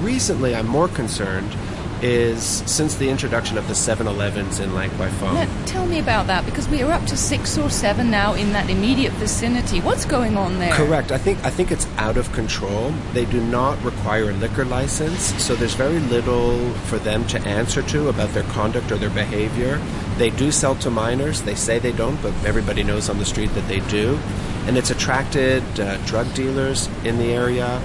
Recently, 0.01 0.53
I'm 0.53 0.67
more 0.67 0.89
concerned 0.89 1.55
is 2.01 2.43
since 2.65 2.95
the 2.95 3.09
introduction 3.09 3.57
of 3.57 3.67
the 3.67 3.73
7-Elevens 3.73 4.59
in 4.59 4.73
Lan 4.73 4.89
Kwai 4.91 5.09
Fong. 5.09 5.35
Now, 5.35 5.65
tell 5.65 5.85
me 5.85 5.99
about 5.99 6.27
that 6.27 6.45
because 6.45 6.67
we 6.69 6.81
are 6.81 6.91
up 6.91 7.05
to 7.07 7.17
six 7.17 7.57
or 7.57 7.69
seven 7.69 8.11
now 8.11 8.33
in 8.33 8.53
that 8.53 8.69
immediate 8.69 9.13
vicinity. 9.13 9.81
What's 9.81 10.05
going 10.05 10.37
on 10.37 10.59
there? 10.59 10.73
Correct. 10.73 11.11
I 11.11 11.17
think 11.17 11.43
I 11.43 11.49
think 11.49 11.71
it's 11.71 11.87
out 11.97 12.17
of 12.17 12.31
control. 12.33 12.91
They 13.13 13.25
do 13.25 13.41
not 13.41 13.81
require 13.83 14.29
a 14.29 14.33
liquor 14.33 14.65
license, 14.65 15.33
so 15.43 15.55
there's 15.55 15.75
very 15.75 15.99
little 15.99 16.69
for 16.85 16.97
them 16.97 17.25
to 17.27 17.39
answer 17.41 17.81
to 17.83 18.09
about 18.09 18.29
their 18.29 18.43
conduct 18.43 18.91
or 18.91 18.97
their 18.97 19.09
behavior. 19.09 19.81
They 20.17 20.29
do 20.29 20.51
sell 20.51 20.75
to 20.75 20.89
minors. 20.89 21.41
They 21.41 21.55
say 21.55 21.79
they 21.79 21.91
don't, 21.91 22.21
but 22.21 22.33
everybody 22.45 22.83
knows 22.83 23.09
on 23.09 23.17
the 23.17 23.25
street 23.25 23.53
that 23.53 23.67
they 23.67 23.79
do. 23.81 24.19
And 24.65 24.77
it's 24.77 24.89
attracted 24.89 25.63
uh, 25.79 25.97
drug 26.05 26.33
dealers 26.33 26.87
in 27.03 27.17
the 27.17 27.31
area. 27.31 27.81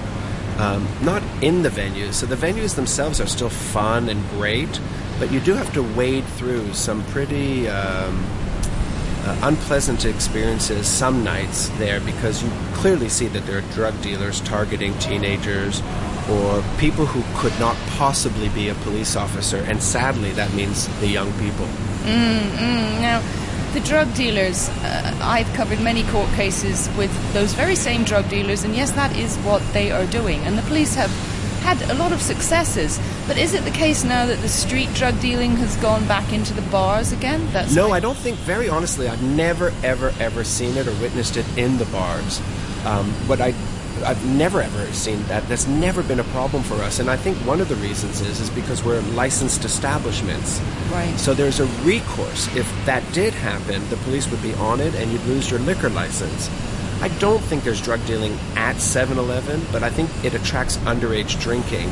Um, 0.57 0.87
not 1.01 1.23
in 1.41 1.63
the 1.63 1.69
venues. 1.69 2.13
So 2.13 2.25
the 2.25 2.35
venues 2.35 2.75
themselves 2.75 3.19
are 3.19 3.25
still 3.25 3.49
fun 3.49 4.07
and 4.09 4.23
great, 4.29 4.79
but 5.19 5.31
you 5.31 5.39
do 5.39 5.53
have 5.53 5.73
to 5.73 5.81
wade 5.81 6.25
through 6.25 6.73
some 6.73 7.03
pretty 7.05 7.67
um, 7.67 8.23
uh, 9.23 9.39
unpleasant 9.43 10.05
experiences 10.05 10.87
some 10.87 11.23
nights 11.23 11.69
there 11.79 11.99
because 12.01 12.43
you 12.43 12.49
clearly 12.73 13.09
see 13.09 13.27
that 13.27 13.45
there 13.45 13.57
are 13.57 13.73
drug 13.73 13.99
dealers 14.01 14.41
targeting 14.41 14.97
teenagers 14.99 15.81
or 16.29 16.63
people 16.77 17.05
who 17.05 17.23
could 17.39 17.57
not 17.59 17.75
possibly 17.97 18.49
be 18.49 18.69
a 18.69 18.75
police 18.75 19.15
officer, 19.15 19.57
and 19.67 19.81
sadly, 19.81 20.31
that 20.31 20.53
means 20.53 20.87
the 20.99 21.07
young 21.07 21.31
people. 21.33 21.65
Mm, 22.05 23.01
now, 23.01 23.21
the 23.73 23.79
drug 23.81 24.13
dealers, 24.13 24.69
uh, 24.69 25.17
I've 25.21 25.51
covered 25.53 25.81
many 25.81 26.03
court 26.03 26.29
cases 26.31 26.89
with 26.95 27.11
those 27.33 27.53
very 27.53 27.75
same 27.75 28.03
drug 28.03 28.29
dealers, 28.29 28.63
and 28.63 28.75
yes, 28.75 28.91
that 28.91 29.15
is 29.17 29.35
what 29.37 29.61
they 29.73 29.91
are 29.91 30.05
doing. 30.05 30.39
And 30.41 30.57
the 30.57 30.61
police 30.63 30.93
have 30.95 31.09
had 31.63 31.81
a 31.89 31.95
lot 31.95 32.11
of 32.11 32.21
successes. 32.21 32.99
But 33.25 33.37
is 33.37 33.53
it 33.53 33.63
the 33.63 33.71
case 33.71 34.03
now 34.03 34.25
that 34.25 34.39
the 34.39 34.49
street 34.49 34.93
drug 34.93 35.19
dealing 35.21 35.55
has 35.57 35.75
gone 35.77 36.05
back 36.07 36.31
into 36.33 36.53
the 36.53 36.61
bars 36.63 37.11
again? 37.11 37.47
That's 37.51 37.73
No, 37.73 37.91
I 37.91 37.99
don't 37.99 38.17
think, 38.17 38.37
very 38.39 38.69
honestly, 38.69 39.07
I've 39.07 39.23
never, 39.23 39.73
ever, 39.83 40.13
ever 40.19 40.43
seen 40.43 40.77
it 40.77 40.87
or 40.87 40.93
witnessed 41.01 41.37
it 41.37 41.45
in 41.57 41.77
the 41.77 41.85
bars. 41.85 42.41
Um, 42.85 43.11
what 43.27 43.39
I 43.41 43.53
I've 44.03 44.23
never 44.25 44.61
ever 44.61 44.85
seen 44.93 45.23
that. 45.23 45.47
That's 45.47 45.67
never 45.67 46.03
been 46.03 46.19
a 46.19 46.25
problem 46.25 46.63
for 46.63 46.75
us. 46.75 46.99
And 46.99 47.09
I 47.09 47.15
think 47.15 47.37
one 47.39 47.61
of 47.61 47.69
the 47.69 47.75
reasons 47.75 48.21
is 48.21 48.39
is 48.39 48.49
because 48.49 48.83
we're 48.83 49.01
licensed 49.01 49.65
establishments. 49.65 50.61
Right. 50.91 51.13
So 51.17 51.33
there's 51.33 51.59
a 51.59 51.65
recourse. 51.83 52.53
If 52.55 52.67
that 52.85 53.03
did 53.13 53.33
happen, 53.33 53.87
the 53.89 53.97
police 53.97 54.29
would 54.29 54.41
be 54.41 54.53
on 54.55 54.79
it 54.79 54.95
and 54.95 55.11
you'd 55.11 55.25
lose 55.25 55.49
your 55.49 55.59
liquor 55.61 55.89
license. 55.89 56.49
I 57.01 57.09
don't 57.19 57.41
think 57.41 57.63
there's 57.65 57.81
drug 57.81 58.05
dealing 58.05 58.37
at 58.55 58.77
7 58.77 59.17
Eleven, 59.17 59.65
but 59.73 59.83
I 59.83 59.89
think 59.89 60.09
it 60.23 60.33
attracts 60.33 60.77
underage 60.77 61.39
drinking. 61.41 61.89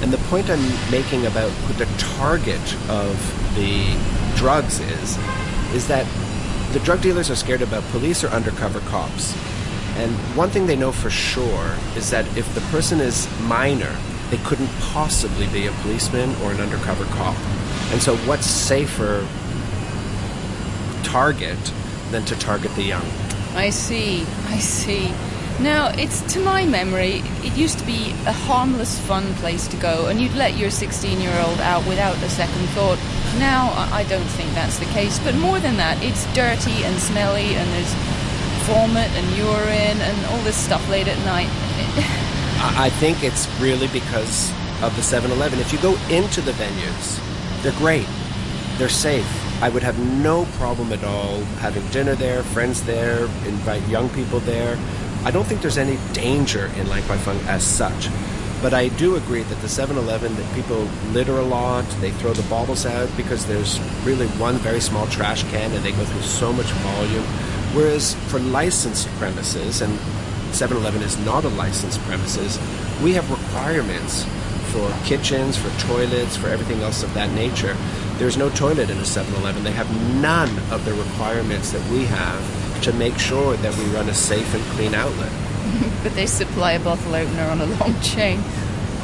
And 0.00 0.10
the 0.10 0.18
point 0.28 0.48
I'm 0.48 0.90
making 0.90 1.26
about 1.26 1.52
the 1.76 1.84
target 1.98 2.74
of 2.88 3.14
the 3.56 3.94
drugs 4.36 4.80
is, 4.80 5.18
is 5.74 5.86
that 5.88 6.06
the 6.72 6.80
drug 6.80 7.02
dealers 7.02 7.30
are 7.30 7.36
scared 7.36 7.62
about 7.62 7.84
police 7.90 8.24
or 8.24 8.28
undercover 8.28 8.80
cops. 8.80 9.34
And 9.96 10.12
one 10.36 10.50
thing 10.50 10.66
they 10.66 10.76
know 10.76 10.92
for 10.92 11.10
sure 11.10 11.76
is 11.96 12.10
that 12.10 12.26
if 12.36 12.52
the 12.54 12.60
person 12.72 13.00
is 13.00 13.28
minor, 13.42 13.94
they 14.30 14.38
couldn't 14.38 14.70
possibly 14.80 15.46
be 15.48 15.66
a 15.66 15.72
policeman 15.82 16.34
or 16.42 16.50
an 16.52 16.60
undercover 16.60 17.04
cop. 17.06 17.36
And 17.92 18.02
so, 18.02 18.16
what's 18.28 18.46
safer 18.46 19.26
target 21.04 21.58
than 22.10 22.24
to 22.24 22.36
target 22.36 22.74
the 22.74 22.82
young? 22.82 23.06
I 23.54 23.70
see, 23.70 24.26
I 24.46 24.58
see. 24.58 25.12
Now, 25.60 25.92
it's 25.96 26.20
to 26.34 26.40
my 26.40 26.66
memory, 26.66 27.22
it 27.44 27.56
used 27.56 27.78
to 27.78 27.86
be 27.86 28.10
a 28.26 28.32
harmless, 28.32 28.98
fun 28.98 29.32
place 29.34 29.68
to 29.68 29.76
go, 29.76 30.06
and 30.06 30.20
you'd 30.20 30.34
let 30.34 30.56
your 30.56 30.70
16 30.70 31.20
year 31.20 31.44
old 31.46 31.60
out 31.60 31.86
without 31.86 32.16
a 32.16 32.28
second 32.28 32.66
thought. 32.70 32.98
Now, 33.38 33.70
I 33.76 34.00
I 34.00 34.04
don't 34.04 34.26
think 34.36 34.52
that's 34.54 34.80
the 34.80 34.86
case, 34.86 35.20
but 35.20 35.36
more 35.36 35.60
than 35.60 35.76
that, 35.76 36.02
it's 36.02 36.26
dirty 36.34 36.82
and 36.82 36.98
smelly, 36.98 37.54
and 37.54 37.70
there's 37.70 37.94
vomit 38.64 39.10
and 39.10 39.36
urine 39.36 40.00
and 40.00 40.26
all 40.26 40.40
this 40.42 40.56
stuff 40.56 40.88
late 40.88 41.06
at 41.06 41.18
night. 41.26 41.48
I 42.76 42.88
think 42.98 43.22
it's 43.22 43.46
really 43.60 43.88
because 43.88 44.50
of 44.82 44.96
the 44.96 45.02
7 45.02 45.30
Eleven. 45.30 45.58
If 45.58 45.72
you 45.72 45.78
go 45.80 45.96
into 46.08 46.40
the 46.40 46.52
venues, 46.52 47.20
they're 47.62 47.72
great, 47.72 48.06
they're 48.78 48.88
safe. 48.88 49.28
I 49.62 49.68
would 49.68 49.82
have 49.82 49.98
no 50.22 50.46
problem 50.56 50.92
at 50.92 51.04
all 51.04 51.40
having 51.60 51.86
dinner 51.88 52.14
there, 52.14 52.42
friends 52.42 52.82
there, 52.82 53.24
invite 53.46 53.86
young 53.88 54.08
people 54.10 54.40
there. 54.40 54.78
I 55.24 55.30
don't 55.30 55.44
think 55.44 55.60
there's 55.60 55.78
any 55.78 55.98
danger 56.14 56.70
in 56.76 56.88
Lang 56.88 57.02
Kwai 57.02 57.18
Fung 57.18 57.38
as 57.46 57.64
such. 57.64 58.08
But 58.62 58.72
I 58.72 58.88
do 58.88 59.16
agree 59.16 59.42
that 59.42 59.60
the 59.60 59.68
7 59.68 59.98
Eleven, 59.98 60.34
that 60.36 60.54
people 60.54 60.88
litter 61.12 61.36
a 61.36 61.44
lot, 61.44 61.84
they 62.00 62.12
throw 62.12 62.32
the 62.32 62.48
bottles 62.48 62.86
out 62.86 63.14
because 63.14 63.44
there's 63.44 63.78
really 64.04 64.26
one 64.38 64.56
very 64.56 64.80
small 64.80 65.06
trash 65.08 65.42
can 65.50 65.70
and 65.70 65.84
they 65.84 65.92
go 65.92 66.04
through 66.04 66.22
so 66.22 66.50
much 66.50 66.66
volume. 66.66 67.24
Whereas 67.74 68.14
for 68.30 68.38
licensed 68.38 69.08
premises, 69.18 69.82
and 69.82 69.98
7 70.54 70.76
Eleven 70.76 71.02
is 71.02 71.18
not 71.24 71.44
a 71.44 71.48
licensed 71.48 72.00
premises, 72.02 72.58
we 73.02 73.12
have 73.14 73.28
requirements 73.30 74.24
for 74.70 74.92
kitchens, 75.04 75.56
for 75.56 75.70
toilets, 75.80 76.36
for 76.36 76.48
everything 76.48 76.80
else 76.82 77.02
of 77.02 77.12
that 77.14 77.32
nature. 77.32 77.76
There's 78.18 78.36
no 78.36 78.48
toilet 78.50 78.90
in 78.90 78.98
a 78.98 79.04
7 79.04 79.34
Eleven. 79.34 79.64
They 79.64 79.72
have 79.72 79.90
none 80.20 80.50
of 80.70 80.84
the 80.84 80.94
requirements 80.94 81.72
that 81.72 81.90
we 81.90 82.04
have 82.04 82.82
to 82.82 82.92
make 82.92 83.18
sure 83.18 83.56
that 83.56 83.76
we 83.76 83.84
run 83.86 84.08
a 84.08 84.14
safe 84.14 84.54
and 84.54 84.62
clean 84.76 84.94
outlet. 84.94 85.32
but 86.02 86.14
they 86.14 86.26
supply 86.26 86.72
a 86.72 86.80
bottle 86.80 87.14
opener 87.14 87.44
on 87.44 87.60
a 87.60 87.66
long 87.66 88.00
chain. 88.00 88.42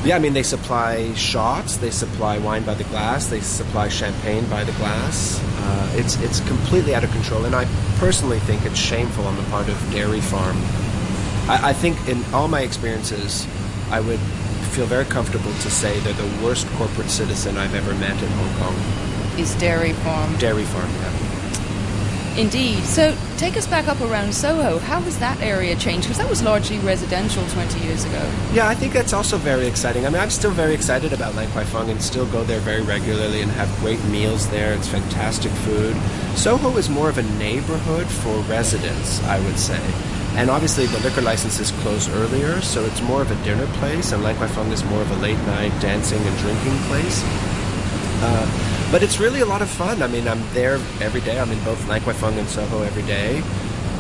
Yeah, 0.04 0.16
I 0.16 0.18
mean, 0.18 0.32
they 0.32 0.42
supply 0.42 1.12
shots, 1.14 1.76
they 1.76 1.90
supply 1.90 2.38
wine 2.38 2.62
by 2.64 2.74
the 2.74 2.84
glass, 2.84 3.26
they 3.26 3.40
supply 3.40 3.88
champagne 3.88 4.48
by 4.48 4.64
the 4.64 4.72
glass. 4.72 5.38
Uh, 5.70 5.88
it's, 5.94 6.20
it's 6.20 6.40
completely 6.48 6.96
out 6.96 7.04
of 7.04 7.12
control, 7.12 7.44
and 7.44 7.54
I 7.54 7.64
personally 7.98 8.40
think 8.40 8.66
it's 8.66 8.76
shameful 8.76 9.24
on 9.24 9.36
the 9.36 9.44
part 9.44 9.68
of 9.68 9.76
Dairy 9.92 10.20
Farm. 10.20 10.56
I, 11.48 11.70
I 11.70 11.72
think 11.72 12.08
in 12.08 12.24
all 12.34 12.48
my 12.48 12.62
experiences, 12.62 13.46
I 13.88 14.00
would 14.00 14.18
feel 14.74 14.86
very 14.86 15.04
comfortable 15.04 15.52
to 15.52 15.70
say 15.70 16.00
they're 16.00 16.12
the 16.14 16.44
worst 16.44 16.66
corporate 16.70 17.08
citizen 17.08 17.56
I've 17.56 17.76
ever 17.76 17.94
met 17.94 18.20
in 18.20 18.28
Hong 18.30 18.54
Kong. 18.58 18.74
Is 19.38 19.54
Dairy 19.56 19.92
Farm. 19.92 20.36
Dairy 20.38 20.64
Farm, 20.64 20.90
yeah. 20.90 21.29
Indeed. 22.40 22.82
So 22.84 23.14
take 23.36 23.58
us 23.58 23.66
back 23.66 23.86
up 23.86 24.00
around 24.00 24.34
Soho. 24.34 24.78
How 24.78 24.98
has 25.00 25.18
that 25.18 25.38
area 25.42 25.76
changed? 25.76 26.06
Because 26.06 26.16
that 26.16 26.30
was 26.30 26.42
largely 26.42 26.78
residential 26.78 27.44
20 27.48 27.80
years 27.80 28.04
ago. 28.06 28.32
Yeah, 28.54 28.66
I 28.66 28.74
think 28.74 28.94
that's 28.94 29.12
also 29.12 29.36
very 29.36 29.66
exciting. 29.66 30.06
I 30.06 30.08
mean, 30.08 30.22
I'm 30.22 30.30
still 30.30 30.50
very 30.50 30.72
excited 30.72 31.12
about 31.12 31.34
Lang 31.34 31.50
Kwai 31.50 31.64
Fung 31.64 31.90
and 31.90 32.00
still 32.00 32.24
go 32.32 32.42
there 32.44 32.60
very 32.60 32.80
regularly 32.80 33.42
and 33.42 33.50
have 33.52 33.68
great 33.80 34.02
meals 34.04 34.48
there. 34.48 34.72
It's 34.72 34.88
fantastic 34.88 35.52
food. 35.52 35.94
Soho 36.34 36.74
is 36.78 36.88
more 36.88 37.10
of 37.10 37.18
a 37.18 37.22
neighborhood 37.38 38.06
for 38.06 38.34
residents, 38.48 39.22
I 39.24 39.38
would 39.40 39.58
say. 39.58 39.80
And 40.36 40.48
obviously, 40.48 40.86
the 40.86 41.00
liquor 41.00 41.20
licenses 41.20 41.72
close 41.82 42.08
earlier, 42.08 42.62
so 42.62 42.82
it's 42.86 43.02
more 43.02 43.20
of 43.20 43.30
a 43.30 43.44
dinner 43.44 43.66
place, 43.74 44.12
and 44.12 44.22
Lang 44.22 44.36
Kwai 44.36 44.46
Fung 44.46 44.72
is 44.72 44.82
more 44.84 45.02
of 45.02 45.10
a 45.10 45.16
late 45.16 45.38
night 45.40 45.78
dancing 45.82 46.22
and 46.22 46.38
drinking 46.38 46.78
place. 46.88 47.22
Uh, 48.22 48.69
but 48.90 49.02
it's 49.02 49.18
really 49.20 49.40
a 49.40 49.46
lot 49.46 49.62
of 49.62 49.68
fun. 49.70 50.02
I 50.02 50.06
mean, 50.08 50.26
I'm 50.28 50.42
there 50.52 50.74
every 51.00 51.20
day. 51.20 51.38
I'm 51.38 51.50
in 51.50 51.62
both 51.64 51.78
Lang 51.88 52.00
Kwai 52.02 52.12
Fung 52.14 52.36
and 52.38 52.48
Soho 52.48 52.82
every 52.82 53.02
day. 53.04 53.42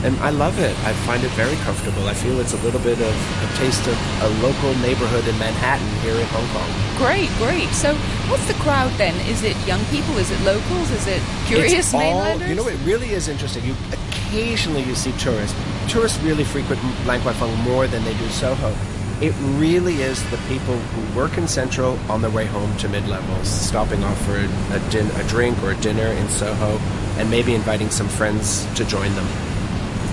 And 0.02 0.16
I 0.20 0.30
love 0.30 0.58
it. 0.58 0.72
I 0.86 0.94
find 1.04 1.22
it 1.22 1.30
very 1.32 1.54
comfortable. 1.56 2.08
I 2.08 2.14
feel 2.14 2.40
it's 2.40 2.54
a 2.54 2.62
little 2.64 2.80
bit 2.80 2.98
of 2.98 3.12
a 3.44 3.56
taste 3.58 3.86
of 3.86 3.94
a 4.22 4.28
local 4.42 4.72
neighborhood 4.80 5.28
in 5.28 5.38
Manhattan 5.38 5.86
here 6.00 6.14
in 6.16 6.26
Hong 6.32 6.48
Kong. 6.56 6.70
Great, 6.96 7.28
great. 7.36 7.68
So 7.74 7.94
what's 8.32 8.46
the 8.48 8.54
crowd 8.64 8.90
then? 8.96 9.14
Is 9.28 9.42
it 9.44 9.54
young 9.66 9.84
people? 9.92 10.16
Is 10.16 10.30
it 10.30 10.40
locals? 10.40 10.90
Is 10.90 11.06
it 11.06 11.20
curious 11.44 11.72
It's 11.72 11.94
all- 11.94 12.00
mainlanders? 12.00 12.48
You 12.48 12.54
know, 12.54 12.66
it 12.66 12.78
really 12.84 13.10
is 13.10 13.28
interesting. 13.28 13.62
You 13.66 13.74
occasionally 13.92 14.82
you 14.84 14.94
see 14.94 15.12
tourists. 15.18 15.54
Tourists 15.92 16.18
really 16.22 16.44
frequent 16.44 16.80
Lang 17.06 17.20
Kwai 17.20 17.34
Fung 17.34 17.54
more 17.62 17.86
than 17.86 18.02
they 18.04 18.14
do 18.14 18.28
Soho. 18.30 18.72
It 19.20 19.34
really 19.58 19.96
is 20.00 20.22
the 20.30 20.38
people 20.48 20.76
who 20.78 21.18
work 21.18 21.36
in 21.36 21.46
Central 21.46 21.98
on 22.10 22.22
their 22.22 22.30
way 22.30 22.46
home 22.46 22.74
to 22.78 22.88
mid-levels, 22.88 23.46
stopping 23.48 24.02
off 24.02 24.18
for 24.24 24.36
a, 24.36 24.44
a, 24.74 24.90
din- 24.90 25.10
a 25.16 25.24
drink 25.28 25.62
or 25.62 25.72
a 25.72 25.76
dinner 25.76 26.06
in 26.06 26.26
Soho, 26.30 26.78
and 27.18 27.30
maybe 27.30 27.54
inviting 27.54 27.90
some 27.90 28.08
friends 28.08 28.64
to 28.76 28.84
join 28.86 29.14
them. 29.14 29.26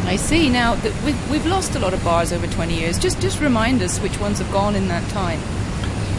I 0.05 0.17
see. 0.17 0.49
Now, 0.49 0.75
th- 0.75 0.93
we've, 1.05 1.31
we've 1.31 1.45
lost 1.45 1.75
a 1.75 1.79
lot 1.79 1.93
of 1.93 2.03
bars 2.03 2.33
over 2.33 2.47
20 2.47 2.75
years. 2.77 2.99
Just, 2.99 3.21
just 3.21 3.39
remind 3.39 3.81
us 3.81 3.97
which 3.99 4.19
ones 4.19 4.39
have 4.39 4.51
gone 4.51 4.75
in 4.75 4.89
that 4.89 5.09
time. 5.11 5.39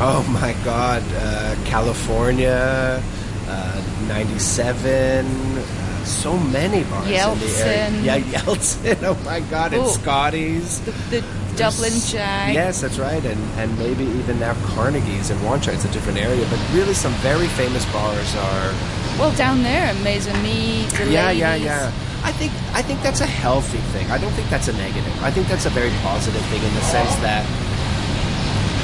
Oh 0.00 0.22
my 0.32 0.54
God, 0.64 1.02
uh, 1.16 1.56
California, 1.66 3.02
uh, 3.48 4.04
97, 4.08 5.26
uh, 5.26 6.04
so 6.04 6.38
many 6.38 6.84
bars 6.84 7.04
in 7.06 7.10
the 7.10 7.16
area. 7.18 7.90
Yeltsin. 7.90 8.04
Yeah, 8.04 8.18
Yeltsin, 8.20 9.02
oh 9.02 9.22
my 9.24 9.40
God, 9.40 9.74
and 9.74 9.82
Oh. 9.82 9.88
Scotty's. 9.88 10.80
The, 10.80 10.92
the 11.10 11.24
Dublin 11.58 11.92
Jack. 12.06 12.54
Yes, 12.54 12.80
that's 12.80 12.98
right, 12.98 13.24
and, 13.24 13.40
and 13.58 13.76
maybe 13.78 14.04
even 14.04 14.38
now 14.38 14.54
Carnegie's 14.54 15.30
in 15.30 15.38
Wanchai. 15.38 15.74
It's 15.74 15.84
a 15.84 15.90
different 15.90 16.18
area, 16.18 16.46
but 16.48 16.58
really 16.72 16.94
some 16.94 17.12
very 17.14 17.48
famous 17.48 17.84
bars 17.92 18.34
are. 18.36 18.72
Well, 19.18 19.34
down 19.36 19.64
there, 19.64 19.92
Maison 20.04 20.40
Me, 20.42 20.86
Yeah, 21.10 21.32
yeah, 21.32 21.56
yeah. 21.56 21.92
I 22.22 22.32
think 22.32 22.52
I 22.74 22.82
think 22.82 23.02
that's 23.02 23.20
a 23.20 23.26
healthy 23.26 23.78
thing. 23.92 24.08
I 24.10 24.18
don't 24.18 24.32
think 24.32 24.48
that's 24.50 24.68
a 24.68 24.72
negative. 24.74 25.12
I 25.22 25.30
think 25.30 25.48
that's 25.48 25.66
a 25.66 25.70
very 25.70 25.90
positive 26.02 26.42
thing 26.46 26.62
in 26.62 26.74
the 26.74 26.80
sense 26.82 27.14
that 27.16 27.44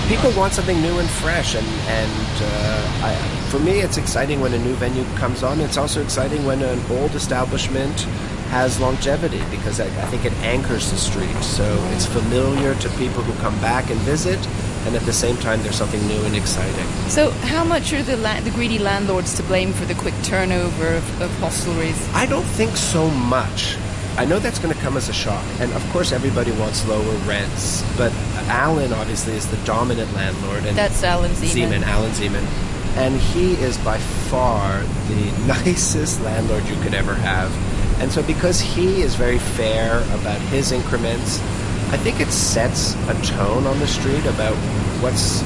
people 0.08 0.30
want 0.32 0.52
something 0.52 0.80
new 0.82 0.98
and 0.98 1.08
fresh, 1.08 1.54
and 1.54 1.66
and 1.88 2.42
uh, 2.42 3.06
I, 3.06 3.14
for 3.50 3.58
me, 3.60 3.80
it's 3.80 3.96
exciting 3.98 4.40
when 4.40 4.52
a 4.52 4.58
new 4.58 4.74
venue 4.74 5.04
comes 5.16 5.42
on. 5.42 5.60
It's 5.60 5.76
also 5.76 6.02
exciting 6.02 6.44
when 6.44 6.62
an 6.62 6.80
old 6.90 7.14
establishment 7.14 8.06
has 8.54 8.78
longevity 8.78 9.42
because 9.50 9.80
I, 9.80 9.86
I 9.86 10.06
think 10.06 10.24
it 10.24 10.32
anchors 10.34 10.88
the 10.92 10.96
street. 10.96 11.36
So 11.42 11.64
it's 11.90 12.06
familiar 12.06 12.76
to 12.76 12.88
people 12.90 13.20
who 13.24 13.34
come 13.42 13.58
back 13.60 13.90
and 13.90 13.98
visit, 14.02 14.38
and 14.86 14.94
at 14.94 15.02
the 15.02 15.12
same 15.12 15.36
time, 15.38 15.60
there's 15.64 15.74
something 15.74 16.00
new 16.06 16.22
and 16.22 16.36
exciting. 16.36 16.86
So, 17.08 17.30
how 17.50 17.64
much 17.64 17.92
are 17.92 18.04
the, 18.04 18.16
la- 18.16 18.40
the 18.42 18.52
greedy 18.52 18.78
landlords 18.78 19.34
to 19.38 19.42
blame 19.42 19.72
for 19.72 19.86
the 19.86 19.94
quick 19.94 20.14
turnover 20.22 20.86
of, 20.94 21.20
of 21.20 21.30
hostelries? 21.42 21.98
I 22.14 22.26
don't 22.26 22.46
think 22.54 22.76
so 22.76 23.10
much. 23.10 23.76
I 24.16 24.24
know 24.24 24.38
that's 24.38 24.60
going 24.60 24.72
to 24.72 24.80
come 24.80 24.96
as 24.96 25.08
a 25.08 25.12
shock, 25.12 25.44
and 25.58 25.72
of 25.72 25.82
course, 25.90 26.12
everybody 26.12 26.52
wants 26.52 26.86
lower 26.86 27.16
rents. 27.26 27.82
But 27.96 28.12
Alan 28.46 28.92
obviously 28.92 29.32
is 29.34 29.50
the 29.50 29.56
dominant 29.64 30.14
landlord, 30.14 30.64
and 30.64 30.76
That's 30.76 31.02
Alan 31.02 31.32
Zeman. 31.32 31.82
Alan 31.82 32.12
Zeman, 32.12 32.46
and 32.96 33.16
he 33.16 33.54
is 33.54 33.76
by 33.78 33.98
far 34.30 34.80
the 35.08 35.46
nicest 35.48 36.22
landlord 36.22 36.64
you 36.68 36.76
could 36.82 36.94
ever 36.94 37.14
have. 37.14 37.50
And 38.00 38.10
so, 38.10 38.22
because 38.22 38.60
he 38.60 39.02
is 39.02 39.14
very 39.14 39.38
fair 39.38 39.98
about 40.18 40.40
his 40.40 40.72
increments, 40.72 41.40
I 41.90 41.96
think 41.96 42.20
it 42.20 42.28
sets 42.28 42.94
a 43.08 43.14
tone 43.22 43.66
on 43.66 43.78
the 43.78 43.86
street 43.86 44.24
about 44.26 44.56
what's 45.00 45.42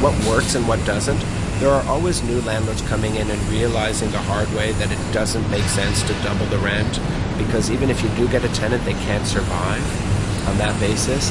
what 0.00 0.14
works 0.26 0.54
and 0.54 0.66
what 0.66 0.84
doesn't. 0.86 1.20
There 1.60 1.68
are 1.70 1.84
always 1.86 2.22
new 2.22 2.40
landlords 2.42 2.80
coming 2.82 3.16
in 3.16 3.30
and 3.30 3.40
realizing 3.48 4.10
the 4.10 4.18
hard 4.18 4.50
way 4.54 4.72
that 4.72 4.90
it 4.90 5.12
doesn't 5.12 5.48
make 5.50 5.64
sense 5.64 6.02
to 6.04 6.14
double 6.22 6.46
the 6.46 6.58
rent 6.58 6.98
because 7.36 7.70
even 7.70 7.90
if 7.90 8.02
you 8.02 8.08
do 8.10 8.26
get 8.28 8.44
a 8.44 8.48
tenant, 8.54 8.82
they 8.84 8.94
can't 8.94 9.26
survive 9.26 10.48
on 10.48 10.56
that 10.58 10.78
basis. 10.80 11.30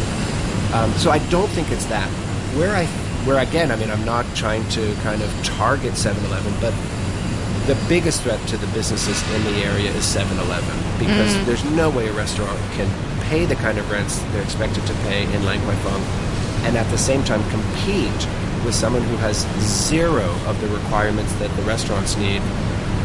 Um, 0.74 0.92
so 0.94 1.10
I 1.10 1.20
don't 1.30 1.50
think 1.50 1.72
it's 1.72 1.86
that. 1.86 2.08
Where 2.56 2.76
I, 2.76 2.86
where 3.26 3.40
again, 3.40 3.72
I 3.72 3.76
mean, 3.76 3.90
I'm 3.90 4.06
not 4.06 4.26
trying 4.36 4.68
to 4.70 4.94
kind 5.02 5.22
of 5.22 5.44
target 5.44 5.94
7-Eleven, 5.94 6.54
but 6.62 6.74
the 7.70 7.78
biggest 7.88 8.24
threat 8.24 8.42
to 8.48 8.58
the 8.58 8.66
businesses 8.74 9.22
in 9.36 9.44
the 9.44 9.60
area 9.60 9.92
is 9.92 10.04
7-Eleven 10.04 10.76
because 10.98 11.36
mm. 11.36 11.46
there's 11.46 11.64
no 11.66 11.88
way 11.92 12.08
a 12.08 12.14
restaurant 12.14 12.58
can 12.72 12.90
pay 13.26 13.46
the 13.46 13.54
kind 13.58 13.78
of 13.78 13.92
rents 13.92 14.18
they're 14.32 14.42
expected 14.42 14.84
to 14.88 14.94
pay 15.06 15.32
in 15.36 15.46
Lan 15.46 15.62
Kwai 15.62 15.76
Fong, 15.84 16.02
and 16.66 16.76
at 16.76 16.90
the 16.90 16.98
same 16.98 17.24
time 17.24 17.48
compete 17.52 18.28
with 18.66 18.74
someone 18.74 19.04
who 19.04 19.16
has 19.18 19.46
zero 19.62 20.26
of 20.48 20.60
the 20.62 20.68
requirements 20.70 21.32
that 21.34 21.56
the 21.58 21.62
restaurants 21.62 22.18
need 22.18 22.42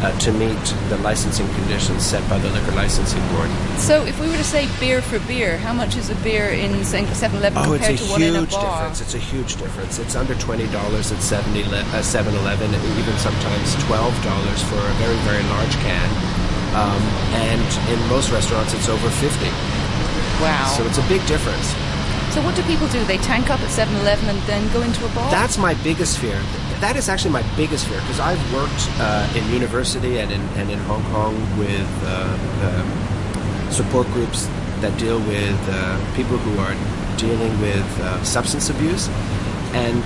uh, 0.05 0.13
to 0.19 0.31
meet 0.33 0.61
the 0.91 0.99
licensing 0.99 1.49
conditions 1.55 2.05
set 2.05 2.21
by 2.29 2.39
the 2.39 2.51
liquor 2.51 2.73
licensing 2.73 3.25
board. 3.33 3.49
So, 3.79 4.05
if 4.05 4.21
we 4.21 4.29
were 4.29 4.37
to 4.37 4.45
say 4.45 4.69
beer 4.79 5.01
for 5.01 5.19
beer, 5.27 5.57
how 5.57 5.73
much 5.73 5.97
is 5.97 6.11
a 6.11 6.15
beer 6.17 6.51
in 6.51 6.85
7 6.85 7.09
Eleven 7.39 7.57
Oh, 7.59 7.73
compared 7.73 7.95
a 7.95 7.97
to 7.97 8.11
one 8.11 8.23
in 8.23 8.37
a 8.37 8.41
huge 8.41 8.51
bar? 8.53 8.77
difference. 8.77 9.01
It's 9.01 9.15
a 9.15 9.25
huge 9.33 9.57
difference. 9.57 9.99
It's 9.99 10.15
under 10.15 10.35
twenty 10.35 10.67
dollars 10.69 11.11
at 11.11 11.23
7 11.23 11.57
Eleven, 11.57 12.75
and 12.75 12.85
even 13.01 13.17
sometimes 13.17 13.75
twelve 13.85 14.15
dollars 14.23 14.61
for 14.69 14.77
a 14.77 14.95
very 15.01 15.17
very 15.25 15.43
large 15.49 15.73
can. 15.81 16.09
Um, 16.77 17.03
and 17.49 17.69
in 17.89 18.09
most 18.09 18.31
restaurants, 18.31 18.75
it's 18.75 18.89
over 18.89 19.09
fifty. 19.09 19.49
Wow. 20.43 20.75
So 20.77 20.85
it's 20.85 20.99
a 20.99 21.07
big 21.09 21.25
difference. 21.27 21.73
So, 22.35 22.43
what 22.43 22.57
do 22.57 22.63
people 22.65 22.89
do? 22.89 23.03
They 23.05 23.19
tank 23.19 23.49
up 23.49 23.61
at 23.61 23.71
7 23.71 23.95
Eleven 24.03 24.29
and 24.29 24.39
then 24.43 24.71
go 24.73 24.83
into 24.83 25.07
a 25.07 25.09
bar? 25.15 25.31
That's 25.31 25.57
my 25.57 25.75
biggest 25.85 26.19
fear. 26.19 26.43
That 26.81 26.97
is 26.97 27.09
actually 27.09 27.31
my 27.31 27.57
biggest 27.57 27.87
fear 27.87 28.01
because 28.01 28.21
I've 28.21 28.41
worked 28.53 28.89
uh, 29.01 29.33
in 29.37 29.49
university 29.53 30.19
and 30.19 30.31
in, 30.31 30.41
and 30.59 30.71
in 30.71 30.79
Hong 30.81 31.03
Kong 31.13 31.35
with 31.59 31.89
uh, 32.05 32.37
um, 32.69 33.71
support 33.73 34.07
groups 34.09 34.47
that 34.81 34.97
deal 34.99 35.19
with 35.21 35.59
uh, 35.71 36.15
people 36.15 36.37
who 36.37 36.59
are 36.61 36.75
dealing 37.17 37.59
with 37.61 38.01
uh, 38.01 38.23
substance 38.23 38.69
abuse. 38.71 39.09
And 39.73 40.05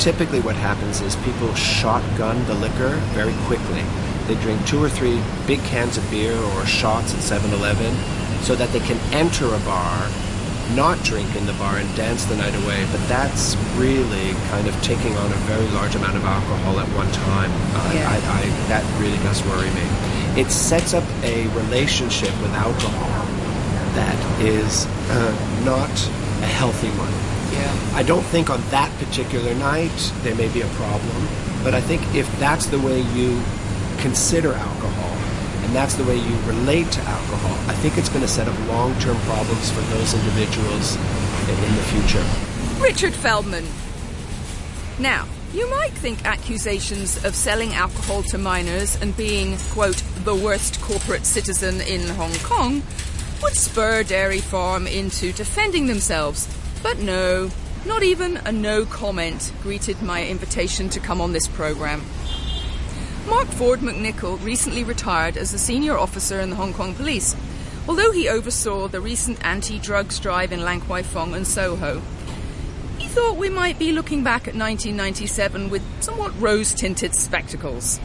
typically, 0.00 0.40
what 0.40 0.56
happens 0.56 1.00
is 1.00 1.14
people 1.16 1.54
shotgun 1.54 2.44
the 2.46 2.54
liquor 2.54 2.96
very 3.14 3.34
quickly. 3.44 3.82
They 4.26 4.40
drink 4.40 4.66
two 4.66 4.82
or 4.82 4.88
three 4.88 5.20
big 5.46 5.60
cans 5.64 5.96
of 5.96 6.10
beer 6.10 6.36
or 6.36 6.66
shots 6.66 7.14
at 7.14 7.20
7 7.20 7.52
Eleven 7.52 7.94
so 8.42 8.54
that 8.56 8.70
they 8.70 8.80
can 8.80 8.98
enter 9.12 9.46
a 9.46 9.58
bar 9.60 10.08
not 10.76 11.02
drink 11.02 11.34
in 11.36 11.46
the 11.46 11.52
bar 11.54 11.76
and 11.76 11.88
dance 11.96 12.24
the 12.24 12.36
night 12.36 12.54
away, 12.64 12.86
but 12.92 13.00
that's 13.08 13.56
really 13.76 14.32
kind 14.50 14.66
of 14.68 14.74
taking 14.82 15.16
on 15.16 15.30
a 15.30 15.40
very 15.50 15.66
large 15.68 15.94
amount 15.94 16.16
of 16.16 16.24
alcohol 16.24 16.78
at 16.80 16.88
one 16.96 17.10
time. 17.12 17.50
Uh, 17.74 17.92
Yeah. 17.94 18.08
I, 18.10 18.16
I, 18.16 18.68
that 18.68 18.84
really 19.00 19.18
does 19.18 19.42
worry 19.46 19.70
me. 19.74 19.86
It 20.40 20.50
sets 20.50 20.94
up 20.94 21.04
a 21.22 21.46
relationship 21.48 22.30
with 22.40 22.52
alcohol 22.54 23.08
that 23.94 24.18
is 24.40 24.86
uh, 25.10 25.34
not 25.64 25.90
a 26.42 26.46
healthy 26.46 26.88
one. 26.90 27.12
yeah. 27.52 27.96
I 27.98 28.02
don't 28.04 28.22
think 28.22 28.48
on 28.48 28.62
that 28.70 28.90
particular 28.98 29.52
night 29.54 30.12
there 30.22 30.34
may 30.36 30.48
be 30.48 30.60
a 30.62 30.68
problem, 30.78 31.26
but 31.64 31.74
I 31.74 31.80
think 31.80 32.00
if 32.14 32.26
that's 32.38 32.66
the 32.66 32.78
way 32.78 33.00
you 33.00 33.42
consider 33.98 34.52
alcohol 34.54 34.89
and 35.70 35.76
that's 35.76 35.94
the 35.94 36.02
way 36.02 36.16
you 36.16 36.36
relate 36.46 36.90
to 36.90 37.00
alcohol, 37.02 37.52
I 37.70 37.74
think 37.74 37.96
it's 37.96 38.08
going 38.08 38.22
to 38.22 38.28
set 38.28 38.48
up 38.48 38.58
long 38.66 38.92
term 38.98 39.16
problems 39.18 39.70
for 39.70 39.82
those 39.82 40.14
individuals 40.14 40.96
in 40.96 41.76
the 41.76 41.82
future. 41.92 42.26
Richard 42.82 43.14
Feldman. 43.14 43.64
Now, 44.98 45.28
you 45.54 45.70
might 45.70 45.92
think 45.92 46.24
accusations 46.24 47.24
of 47.24 47.36
selling 47.36 47.72
alcohol 47.74 48.24
to 48.24 48.36
minors 48.36 49.00
and 49.00 49.16
being, 49.16 49.58
quote, 49.70 50.02
the 50.24 50.34
worst 50.34 50.80
corporate 50.80 51.24
citizen 51.24 51.80
in 51.82 52.00
Hong 52.16 52.34
Kong 52.42 52.82
would 53.40 53.54
spur 53.54 54.02
Dairy 54.02 54.40
Farm 54.40 54.88
into 54.88 55.32
defending 55.32 55.86
themselves. 55.86 56.48
But 56.82 56.98
no, 56.98 57.48
not 57.86 58.02
even 58.02 58.38
a 58.38 58.50
no 58.50 58.84
comment 58.86 59.52
greeted 59.62 60.02
my 60.02 60.26
invitation 60.26 60.88
to 60.88 60.98
come 60.98 61.20
on 61.20 61.32
this 61.32 61.46
program. 61.46 62.02
Mark 63.30 63.46
Ford 63.46 63.78
McNichol 63.78 64.44
recently 64.44 64.82
retired 64.82 65.36
as 65.36 65.54
a 65.54 65.58
senior 65.58 65.96
officer 65.96 66.40
in 66.40 66.50
the 66.50 66.56
Hong 66.56 66.72
Kong 66.72 66.96
police, 66.96 67.36
although 67.86 68.10
he 68.10 68.28
oversaw 68.28 68.88
the 68.88 69.00
recent 69.00 69.38
anti 69.46 69.78
drugs 69.78 70.18
drive 70.18 70.50
in 70.50 70.64
Lan 70.64 70.80
Kwai 70.80 71.04
Fong 71.04 71.32
and 71.32 71.46
Soho. 71.46 72.02
He 72.98 73.06
thought 73.06 73.36
we 73.36 73.48
might 73.48 73.78
be 73.78 73.92
looking 73.92 74.24
back 74.24 74.48
at 74.48 74.56
1997 74.56 75.70
with 75.70 75.80
somewhat 76.02 76.38
rose 76.40 76.74
tinted 76.74 77.14
spectacles. 77.14 78.00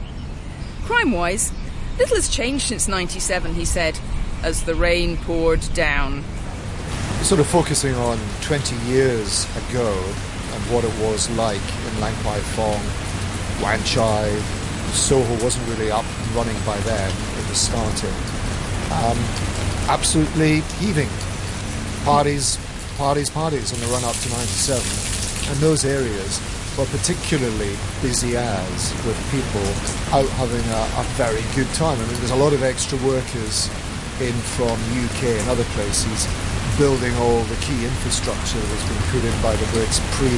Crime 0.84 1.12
wise, 1.12 1.52
little 1.98 2.18
has 2.18 2.30
changed 2.30 2.68
since 2.68 2.88
97, 2.88 3.56
he 3.56 3.66
said, 3.66 3.98
as 4.44 4.62
the 4.62 4.76
rain 4.76 5.18
poured 5.18 5.68
down. 5.74 6.24
sort 7.24 7.42
of 7.42 7.48
focusing 7.48 7.96
on 7.96 8.20
20 8.42 8.76
years 8.86 9.46
ago 9.70 9.92
and 10.54 10.64
what 10.72 10.84
it 10.84 10.94
was 11.00 11.32
like 11.32 11.58
in 11.88 12.00
Lan 12.00 12.14
Kwai 12.22 12.40
Fong, 12.42 12.80
Wan 13.64 13.84
Chai, 13.86 14.30
Soho 14.96 15.44
wasn't 15.44 15.68
really 15.70 15.92
up 15.92 16.06
and 16.06 16.32
running 16.32 16.58
by 16.66 16.78
then. 16.88 17.12
It 17.12 17.50
was 17.50 17.60
starting. 17.60 18.16
Um, 18.92 19.20
absolutely 19.92 20.62
heaving. 20.80 21.10
Parties, 22.04 22.58
parties, 22.98 23.30
parties 23.30 23.74
on 23.74 23.80
the 23.80 23.88
run 23.88 24.04
up 24.04 24.16
to 24.16 24.30
97. 24.30 25.52
And 25.52 25.60
those 25.60 25.84
areas 25.86 26.40
were 26.78 26.86
particularly 26.88 27.76
busy 28.02 28.36
as 28.38 28.94
with 29.06 29.20
people 29.32 29.64
out 30.16 30.28
having 30.40 30.64
a, 30.64 30.84
a 31.00 31.04
very 31.20 31.44
good 31.56 31.72
time. 31.76 32.00
I 32.00 32.06
mean, 32.08 32.18
there's 32.20 32.32
a 32.32 32.42
lot 32.42 32.54
of 32.54 32.64
extra 32.64 32.98
workers 33.06 33.68
in 34.24 34.34
from 34.56 34.80
UK 35.06 35.36
and 35.44 35.50
other 35.50 35.68
places 35.76 36.28
building 36.80 37.14
all 37.18 37.44
the 37.52 37.56
key 37.68 37.84
infrastructure 37.84 38.60
that 38.60 38.72
was 38.72 38.84
being 38.88 39.06
put 39.12 39.24
in 39.24 39.36
by 39.44 39.56
the 39.56 39.68
Brits 39.76 40.00
pre 40.16 40.32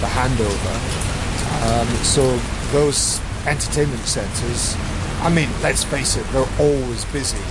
the 0.00 0.08
handover. 0.08 0.76
Um, 1.68 1.88
so 2.04 2.24
those 2.72 3.20
entertainment 3.46 4.02
centres, 4.02 4.76
I 5.22 5.28
mean, 5.28 5.48
let's 5.62 5.84
face 5.84 6.16
it, 6.16 6.26
they're 6.32 6.48
always 6.58 7.04
busy. 7.06 7.42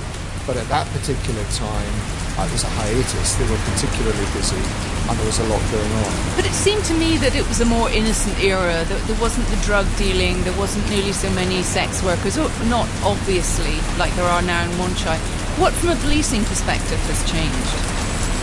But 0.45 0.57
at 0.57 0.67
that 0.69 0.87
particular 0.87 1.43
time, 1.53 1.93
it 2.39 2.51
was 2.51 2.63
a 2.63 2.71
hiatus. 2.79 3.35
They 3.35 3.45
were 3.51 3.59
particularly 3.75 4.25
busy, 4.31 4.57
and 5.05 5.13
there 5.19 5.25
was 5.27 5.39
a 5.39 5.47
lot 5.51 5.59
going 5.69 5.91
on. 6.07 6.11
But 6.35 6.45
it 6.45 6.55
seemed 6.55 6.83
to 6.85 6.95
me 6.95 7.17
that 7.17 7.35
it 7.35 7.45
was 7.47 7.59
a 7.59 7.65
more 7.65 7.89
innocent 7.91 8.39
era. 8.39 8.85
That 8.85 9.01
there 9.07 9.19
wasn't 9.19 9.45
the 9.47 9.59
drug 9.67 9.85
dealing, 9.97 10.41
there 10.43 10.57
wasn't 10.57 10.89
nearly 10.89 11.11
so 11.11 11.29
many 11.31 11.61
sex 11.61 12.01
workers, 12.01 12.37
or 12.37 12.47
not 12.65 12.87
obviously 13.03 13.75
like 13.99 14.15
there 14.15 14.25
are 14.25 14.41
now 14.41 14.63
in 14.63 14.71
Wanchai. 14.79 15.19
What, 15.59 15.73
from 15.73 15.89
a 15.89 15.95
policing 15.97 16.45
perspective, 16.45 16.99
has 17.11 17.21
changed? 17.29 17.75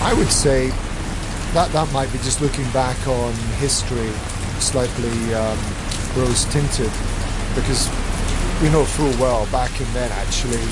I 0.04 0.12
would 0.12 0.30
say 0.30 0.68
that 1.56 1.72
that 1.72 1.90
might 1.92 2.12
be 2.12 2.18
just 2.18 2.42
looking 2.42 2.68
back 2.70 3.00
on 3.08 3.32
history, 3.56 4.12
slightly 4.60 5.34
um, 5.34 5.58
rose 6.14 6.44
tinted, 6.52 6.92
because 7.56 7.88
we 8.60 8.68
know 8.68 8.84
full 8.84 9.10
well 9.18 9.48
back 9.50 9.72
in 9.80 9.88
then, 9.92 10.12
actually, 10.12 10.62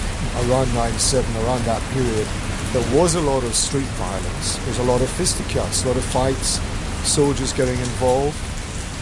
around 0.47 0.73
97, 0.75 1.25
around 1.45 1.65
that 1.65 1.83
period, 1.93 2.29
there 2.73 2.85
was 2.97 3.15
a 3.15 3.21
lot 3.21 3.43
of 3.43 3.55
street 3.55 3.89
violence. 3.97 4.57
There 4.59 4.69
was 4.69 4.79
a 4.79 4.85
lot 4.85 5.01
of 5.01 5.09
fisticuffs, 5.09 5.85
a 5.85 5.89
lot 5.89 5.97
of 5.97 6.05
fights, 6.05 6.61
soldiers 7.09 7.53
getting 7.53 7.79
involved. 7.81 8.37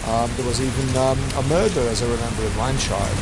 Um, 0.07 0.31
there 0.37 0.47
was 0.47 0.61
even 0.61 0.97
um, 0.97 1.19
a 1.37 1.43
murder, 1.51 1.83
as 1.91 2.03
I 2.03 2.11
remember, 2.11 2.43
in 2.43 2.57
Lancashire, 2.59 3.15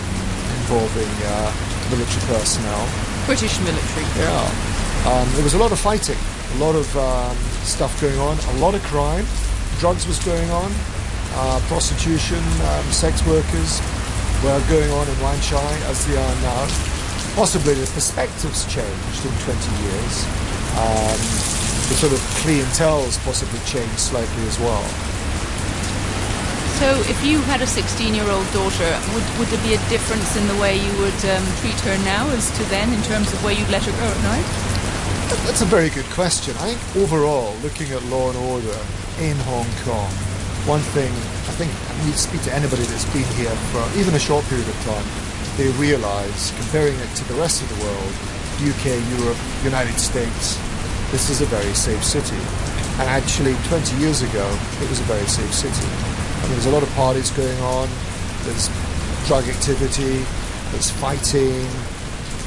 involving 0.65 1.11
uh, 1.25 1.53
military 1.89 2.25
personnel. 2.29 2.85
British 3.27 3.59
military. 3.61 4.07
Yeah. 4.17 4.45
Um, 5.09 5.29
there 5.35 5.45
was 5.45 5.55
a 5.55 5.59
lot 5.59 5.73
of 5.73 5.81
fighting, 5.81 6.19
a 6.55 6.59
lot 6.59 6.77
of 6.77 6.89
um, 6.97 7.37
stuff 7.65 8.01
going 8.01 8.19
on, 8.19 8.39
a 8.39 8.59
lot 8.61 8.75
of 8.75 8.83
crime. 8.85 9.25
Drugs 9.79 10.07
was 10.07 10.19
going 10.25 10.51
on, 10.51 10.73
uh, 11.33 11.61
prostitution, 11.69 12.43
um, 12.69 12.85
sex 12.93 13.25
workers 13.27 13.81
were 14.43 14.61
going 14.69 14.91
on 14.91 15.09
in 15.09 15.15
Wanchai 15.21 15.73
as 15.93 16.07
they 16.07 16.17
are 16.17 16.37
now. 16.41 16.65
Possibly 17.37 17.75
the 17.75 17.87
perspectives 17.93 18.65
changed 18.65 19.21
in 19.25 19.33
20 19.45 19.57
years. 19.85 20.15
Um, 20.81 21.21
the 21.91 21.97
sort 21.99 22.13
of 22.13 22.21
clientele's 22.41 23.19
possibly 23.19 23.61
changed 23.67 23.99
slightly 23.99 24.45
as 24.47 24.59
well. 24.59 24.83
So, 26.81 26.89
if 27.13 27.23
you 27.23 27.41
had 27.45 27.61
a 27.61 27.67
16 27.67 28.15
year 28.15 28.25
old 28.31 28.51
daughter, 28.53 28.89
would, 29.13 29.27
would 29.39 29.49
there 29.49 29.63
be 29.63 29.75
a 29.75 29.89
difference 29.91 30.35
in 30.37 30.49
the 30.49 30.57
way 30.57 30.81
you 30.81 30.93
would 31.05 31.21
um, 31.29 31.45
treat 31.61 31.79
her 31.85 31.97
now 32.09 32.25
as 32.31 32.51
to 32.57 32.65
then 32.73 32.93
in 32.93 33.03
terms 33.03 33.31
of 33.33 33.45
where 33.45 33.53
you'd 33.53 33.69
let 33.69 33.85
her 33.85 33.93
go 33.93 34.09
at 34.09 34.23
night? 34.25 34.49
That's 35.45 35.61
a 35.61 35.67
very 35.67 35.91
good 35.91 36.07
question. 36.07 36.57
I 36.57 36.73
think 36.73 37.05
overall, 37.05 37.55
looking 37.63 37.93
at 37.93 38.03
law 38.05 38.31
and 38.31 38.39
order 38.39 38.79
in 39.21 39.37
Hong 39.45 39.69
Kong, 39.85 40.11
one 40.67 40.81
thing 40.93 41.13
I 41.49 41.55
think 41.57 41.71
you 42.05 42.13
speak 42.13 42.43
to 42.43 42.53
anybody 42.53 42.83
that's 42.85 43.09
been 43.13 43.27
here 43.37 43.55
for 43.73 43.83
even 43.99 44.15
a 44.15 44.19
short 44.19 44.45
period 44.47 44.69
of 44.69 44.77
time, 44.85 45.07
they 45.57 45.69
realise, 45.81 46.53
comparing 46.57 46.97
it 46.97 47.11
to 47.17 47.25
the 47.29 47.35
rest 47.35 47.63
of 47.63 47.69
the 47.69 47.79
world, 47.85 48.13
UK, 48.61 49.01
Europe, 49.19 49.39
United 49.65 49.99
States, 49.99 50.61
this 51.11 51.31
is 51.31 51.41
a 51.41 51.47
very 51.47 51.73
safe 51.75 52.05
city. 52.05 52.37
And 53.01 53.09
actually, 53.09 53.57
20 53.69 53.97
years 53.97 54.23
ago, 54.23 54.47
it 54.81 54.89
was 54.89 55.01
a 55.01 55.09
very 55.09 55.27
safe 55.27 55.53
city. 55.53 55.89
I 55.89 56.43
mean, 56.45 56.53
there's 56.53 56.67
a 56.67 56.71
lot 56.71 56.83
of 56.83 56.91
parties 56.93 57.31
going 57.31 57.59
on, 57.61 57.89
there's 58.45 58.69
drug 59.27 59.45
activity, 59.49 60.25
there's 60.73 60.91
fighting, 60.91 61.67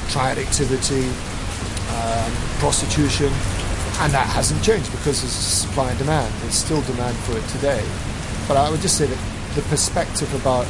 triad 0.08 0.38
activity, 0.38 1.06
um, 1.98 2.30
prostitution, 2.62 3.32
and 4.02 4.12
that 4.12 4.26
hasn't 4.26 4.62
changed 4.62 4.90
because 4.90 5.22
there's 5.22 5.32
supply 5.32 5.90
and 5.90 5.98
demand. 5.98 6.32
There's 6.42 6.54
still 6.54 6.82
demand 6.82 7.16
for 7.28 7.38
it 7.38 7.46
today. 7.54 7.84
But 8.48 8.56
I 8.56 8.70
would 8.70 8.80
just 8.80 8.98
say 8.98 9.06
that 9.06 9.20
the 9.54 9.62
perspective 9.70 10.28
about 10.34 10.66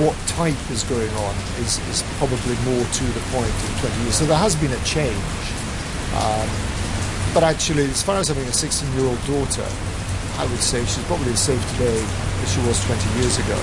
what 0.00 0.16
type 0.28 0.56
is 0.70 0.84
going 0.84 1.10
on 1.24 1.34
is, 1.60 1.80
is 1.88 2.04
probably 2.16 2.56
more 2.68 2.84
to 2.84 3.04
the 3.16 3.24
point 3.32 3.48
in 3.48 3.72
20 3.80 4.02
years. 4.04 4.16
So 4.16 4.24
there 4.24 4.36
has 4.40 4.56
been 4.56 4.72
a 4.72 4.82
change. 4.84 5.16
Um, 6.16 6.48
but 7.32 7.44
actually, 7.44 7.84
as 7.84 8.02
far 8.02 8.16
as 8.16 8.28
having 8.28 8.44
a 8.48 8.52
16 8.52 8.92
year 8.96 9.04
old 9.04 9.20
daughter, 9.28 9.64
I 10.40 10.44
would 10.48 10.60
say 10.60 10.80
she's 10.84 11.04
probably 11.04 11.32
as 11.32 11.40
safe 11.40 11.60
today 11.76 12.00
as 12.00 12.48
she 12.52 12.60
was 12.64 12.80
20 12.84 13.20
years 13.20 13.36
ago. 13.36 13.56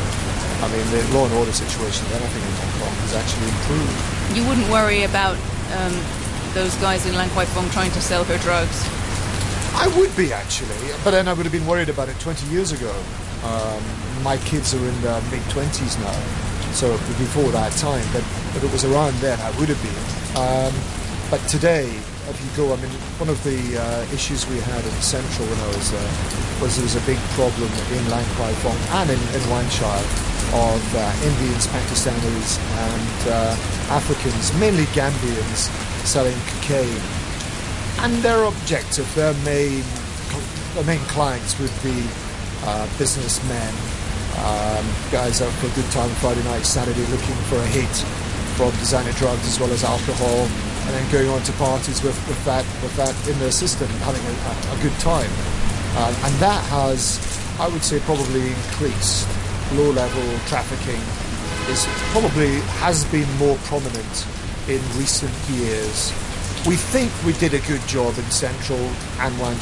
I 0.62 0.70
mean, 0.70 0.86
the 0.94 1.02
law 1.14 1.26
and 1.26 1.34
order 1.36 1.52
situation, 1.52 2.06
if 2.08 2.18
anything, 2.18 2.42
in 2.46 2.54
Hong 2.62 2.74
Kong 2.82 2.94
has 3.06 3.14
actually 3.14 3.50
improved. 3.50 4.38
You 4.38 4.46
wouldn't 4.48 4.70
worry 4.70 5.04
about 5.04 5.38
um, 5.78 5.94
those 6.54 6.76
guys 6.76 7.06
in 7.06 7.16
Lan 7.16 7.30
Kwai 7.30 7.46
Fong 7.46 7.70
trying 7.70 7.92
to 7.92 8.02
sell 8.02 8.24
her 8.24 8.38
drugs. 8.40 8.86
I 9.76 9.88
would 9.98 10.16
be 10.16 10.32
actually, 10.32 10.76
but 11.04 11.12
then 11.12 11.28
I 11.28 11.34
would 11.34 11.46
have 11.46 11.52
been 11.52 11.66
worried 11.66 11.90
about 11.90 12.10
it 12.10 12.20
20 12.20 12.48
years 12.48 12.72
ago. 12.72 12.94
Um, 13.44 13.84
my 14.24 14.38
kids 14.38 14.74
are 14.74 14.86
in 14.86 15.02
their 15.02 15.20
mid 15.32 15.42
20s 15.50 16.00
now, 16.00 16.72
so 16.72 16.92
before 17.18 17.50
that 17.52 17.72
time. 17.74 18.06
But 18.14 18.22
if 18.56 18.64
it 18.64 18.72
was 18.72 18.86
around 18.86 19.14
then, 19.16 19.40
I 19.42 19.50
would 19.60 19.70
have 19.70 19.82
been. 19.82 20.38
Um, 20.38 20.74
but 21.32 21.42
today, 21.50 21.90
you 22.42 22.50
go, 22.56 22.74
I 22.74 22.78
mean, 22.78 22.92
one 23.20 23.30
of 23.30 23.38
the 23.44 23.58
uh, 23.78 24.16
issues 24.16 24.48
we 24.48 24.58
had 24.60 24.84
in 24.84 24.98
Central 25.02 25.48
when 25.48 25.60
I 25.60 25.68
was 25.76 25.92
there 25.92 26.12
was 26.62 26.76
there 26.78 26.86
was 26.86 26.96
a 26.96 27.06
big 27.06 27.20
problem 27.36 27.70
in 27.92 28.04
Lan 28.10 28.26
Kwai 28.36 28.54
Fong 28.64 28.78
and 29.02 29.10
in, 29.12 29.22
in 29.36 29.44
Wan 29.50 29.68
Chai 29.70 30.00
of 30.54 30.82
uh, 30.96 31.26
Indians, 31.26 31.66
Pakistanis, 31.68 32.62
and 32.62 33.20
uh, 33.30 33.58
Africans, 33.90 34.54
mainly 34.60 34.86
Gambians, 34.94 35.68
selling 36.06 36.38
cocaine. 36.62 37.02
And 38.06 38.14
their 38.22 38.44
objective, 38.46 39.10
their 39.16 39.34
main, 39.46 39.84
their 40.76 40.86
main 40.86 41.02
clients 41.10 41.58
would 41.60 41.74
be 41.82 42.06
uh, 42.66 42.86
businessmen, 42.98 43.74
um, 44.46 44.86
guys 45.12 45.42
out 45.42 45.52
for 45.58 45.68
a 45.68 45.76
good 45.76 45.90
time 45.92 46.10
Friday 46.22 46.44
night, 46.44 46.66
Saturday, 46.66 47.06
looking 47.10 47.36
for 47.50 47.58
a 47.58 47.68
hit 47.74 47.96
from 48.56 48.70
designer 48.78 49.12
drugs 49.14 49.48
as 49.48 49.60
well 49.60 49.72
as 49.72 49.84
alcohol, 49.84 50.46
and 50.86 50.90
then 50.90 51.12
going 51.12 51.30
on 51.30 51.42
to 51.44 51.52
parties 51.54 52.04
with, 52.04 52.16
with 52.28 52.44
that 52.46 52.66
with 52.82 52.96
that 52.98 53.16
in 53.28 53.38
their 53.40 53.52
system, 53.52 53.88
having 54.04 54.22
a, 54.22 54.34
a, 54.76 54.78
good 54.84 54.98
time, 55.00 55.30
um, 55.98 56.14
and 56.26 56.34
that 56.40 56.64
has, 56.70 57.20
I 57.60 57.68
would 57.68 57.84
say, 57.84 58.00
probably 58.02 58.48
increased. 58.48 59.28
Low-level 59.74 60.40
trafficking 60.46 61.02
is 61.72 61.88
probably 62.12 62.60
has 62.84 63.06
been 63.06 63.30
more 63.38 63.58
prominent 63.66 64.28
in 64.68 64.82
recent 65.00 65.34
years 65.50 66.12
we 66.68 66.78
think 66.78 67.12
we 67.26 67.34
did 67.34 67.54
a 67.54 67.60
good 67.68 67.86
job 67.88 68.18
in 68.18 68.24
Central 68.32 68.80
and 69.20 69.38
Wan 69.38 69.58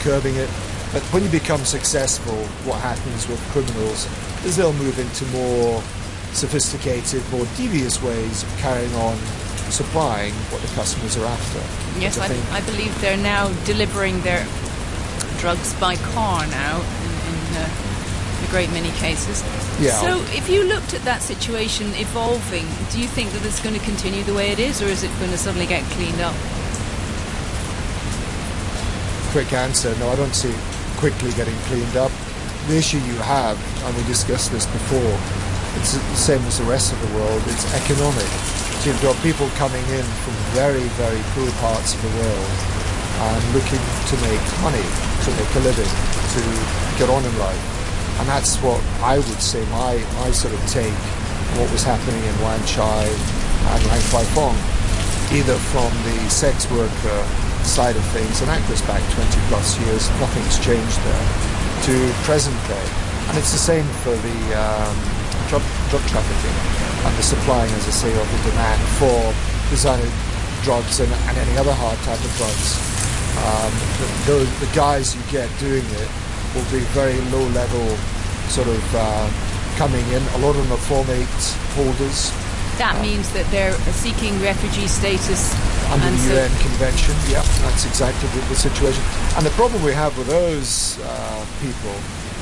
curbing 0.00 0.34
it, 0.34 0.50
but 0.92 1.00
when 1.10 1.22
you 1.22 1.30
become 1.30 1.64
successful, 1.64 2.36
what 2.68 2.78
happens 2.78 3.26
with 3.26 3.40
criminals 3.52 4.06
is 4.44 4.56
they'll 4.56 4.74
move 4.74 4.98
into 4.98 5.24
more 5.32 5.80
sophisticated, 6.34 7.22
more 7.32 7.46
devious 7.56 8.02
ways 8.02 8.42
of 8.42 8.50
carrying 8.58 8.92
on 8.96 9.16
supplying 9.72 10.34
what 10.52 10.60
the 10.62 10.68
customers 10.74 11.16
are 11.16 11.26
after. 11.26 11.58
Yes, 11.98 12.18
Which 12.18 12.30
I, 12.30 12.58
I 12.58 12.60
believe 12.62 12.92
they're 13.00 13.16
now 13.16 13.48
delivering 13.64 14.20
their 14.22 14.46
drugs 15.38 15.74
by 15.80 15.96
car 15.96 16.46
now 16.46 16.76
in, 16.76 17.12
in 17.32 17.38
uh, 17.56 18.46
a 18.46 18.50
great 18.50 18.70
many 18.70 18.90
cases. 18.98 19.42
Yeah. 19.80 19.98
So, 20.00 20.20
if 20.36 20.48
you 20.48 20.64
looked 20.64 20.94
at 20.94 21.02
that 21.02 21.22
situation 21.22 21.86
evolving, 21.94 22.66
do 22.92 23.00
you 23.00 23.08
think 23.08 23.30
that 23.32 23.44
it's 23.44 23.60
going 23.62 23.74
to 23.74 23.84
continue 23.84 24.22
the 24.22 24.34
way 24.34 24.52
it 24.52 24.58
is, 24.58 24.82
or 24.82 24.86
is 24.86 25.02
it 25.02 25.10
going 25.18 25.30
to 25.30 25.38
suddenly 25.38 25.66
get 25.66 25.82
cleaned 25.92 26.20
up? 26.20 26.36
quick 29.32 29.54
answer. 29.54 29.96
No, 29.96 30.10
I 30.10 30.16
don't 30.16 30.34
see 30.34 30.50
it 30.50 30.60
quickly 30.98 31.32
getting 31.32 31.56
cleaned 31.64 31.96
up. 31.96 32.12
The 32.68 32.76
issue 32.76 32.98
you 32.98 33.16
have, 33.24 33.56
and 33.82 33.96
we 33.96 34.04
discussed 34.04 34.52
this 34.52 34.66
before, 34.66 35.16
it's 35.80 35.94
the 35.94 36.16
same 36.16 36.42
as 36.42 36.58
the 36.58 36.64
rest 36.64 36.92
of 36.92 37.00
the 37.00 37.16
world, 37.16 37.42
it's 37.46 37.64
economic. 37.72 38.61
You've 38.82 38.98
got 39.00 39.14
people 39.22 39.46
coming 39.54 39.86
in 39.94 40.02
from 40.26 40.34
very, 40.58 40.82
very 40.98 41.22
poor 41.38 41.46
parts 41.62 41.94
of 41.94 42.02
the 42.02 42.12
world 42.18 42.50
and 43.30 43.42
looking 43.54 43.78
to 43.78 44.14
make 44.26 44.42
money, 44.58 44.82
to 45.22 45.30
make 45.38 45.52
a 45.54 45.62
living, 45.62 45.86
to 45.86 46.42
get 46.98 47.06
on 47.06 47.22
in 47.22 47.30
life. 47.38 47.62
And 48.18 48.26
that's 48.26 48.58
what 48.58 48.82
I 48.98 49.22
would 49.22 49.38
say 49.38 49.62
my, 49.70 50.02
my 50.18 50.34
sort 50.34 50.50
of 50.50 50.58
take 50.66 50.98
what 51.62 51.70
was 51.70 51.86
happening 51.86 52.18
in 52.26 52.34
Wan 52.42 52.58
Chai 52.66 53.06
and 53.06 53.80
Lan 53.86 54.02
Kwai 54.10 54.26
Fong 54.34 54.58
either 55.30 55.54
from 55.70 55.94
the 56.02 56.18
sex 56.26 56.66
worker 56.66 57.22
side 57.62 57.94
of 57.94 58.02
things, 58.10 58.42
and 58.42 58.50
that 58.50 58.58
goes 58.66 58.82
back 58.82 58.98
20 59.14 59.30
plus 59.46 59.78
years, 59.86 60.10
nothing's 60.18 60.58
changed 60.58 60.98
there, 61.06 61.26
to 61.86 61.94
present 62.26 62.58
day. 62.66 62.86
And 63.30 63.38
it's 63.38 63.54
the 63.54 63.62
same 63.62 63.86
for 64.02 64.10
the 64.10 64.38
um, 64.58 64.96
drug, 65.46 65.62
drug 65.86 66.02
trafficking 66.10 66.81
and 67.04 67.12
the 67.18 67.22
supplying, 67.22 67.70
as 67.72 67.86
I 67.88 67.90
say, 67.90 68.10
of 68.14 68.26
the 68.30 68.50
demand 68.50 68.80
for 68.98 69.16
designer 69.70 70.06
drugs 70.62 71.00
and, 71.00 71.10
and 71.12 71.34
any 71.38 71.56
other 71.58 71.74
hard 71.74 71.98
type 72.06 72.20
of 72.22 72.32
drugs. 72.38 72.78
Um, 73.42 73.72
the, 73.98 74.06
the, 74.28 74.66
the 74.66 74.70
guys 74.74 75.16
you 75.16 75.22
get 75.32 75.48
doing 75.58 75.82
it 75.98 76.08
will 76.54 76.68
be 76.70 76.84
very 76.94 77.18
low 77.34 77.42
level, 77.50 77.82
sort 78.46 78.68
of 78.68 78.82
uh, 78.94 79.26
coming 79.76 80.04
in. 80.14 80.22
A 80.36 80.38
lot 80.38 80.54
of 80.54 80.62
them 80.62 80.70
are 80.72 80.82
Form 80.86 81.08
8 81.10 81.26
holders, 81.74 82.30
That 82.78 82.94
means 83.02 83.32
that 83.32 83.48
they're 83.50 83.74
seeking 83.98 84.38
refugee 84.40 84.86
status. 84.86 85.50
under 85.90 86.06
and 86.06 86.14
the 86.14 86.22
so- 86.22 86.34
UN 86.38 86.52
Convention. 86.60 87.14
Yeah, 87.26 87.42
that's 87.66 87.84
exactly 87.84 88.28
the, 88.38 88.46
the 88.46 88.54
situation. 88.56 89.02
And 89.36 89.44
the 89.44 89.54
problem 89.58 89.82
we 89.82 89.92
have 89.92 90.16
with 90.18 90.28
those 90.28 91.00
uh, 91.02 91.46
people 91.60 91.94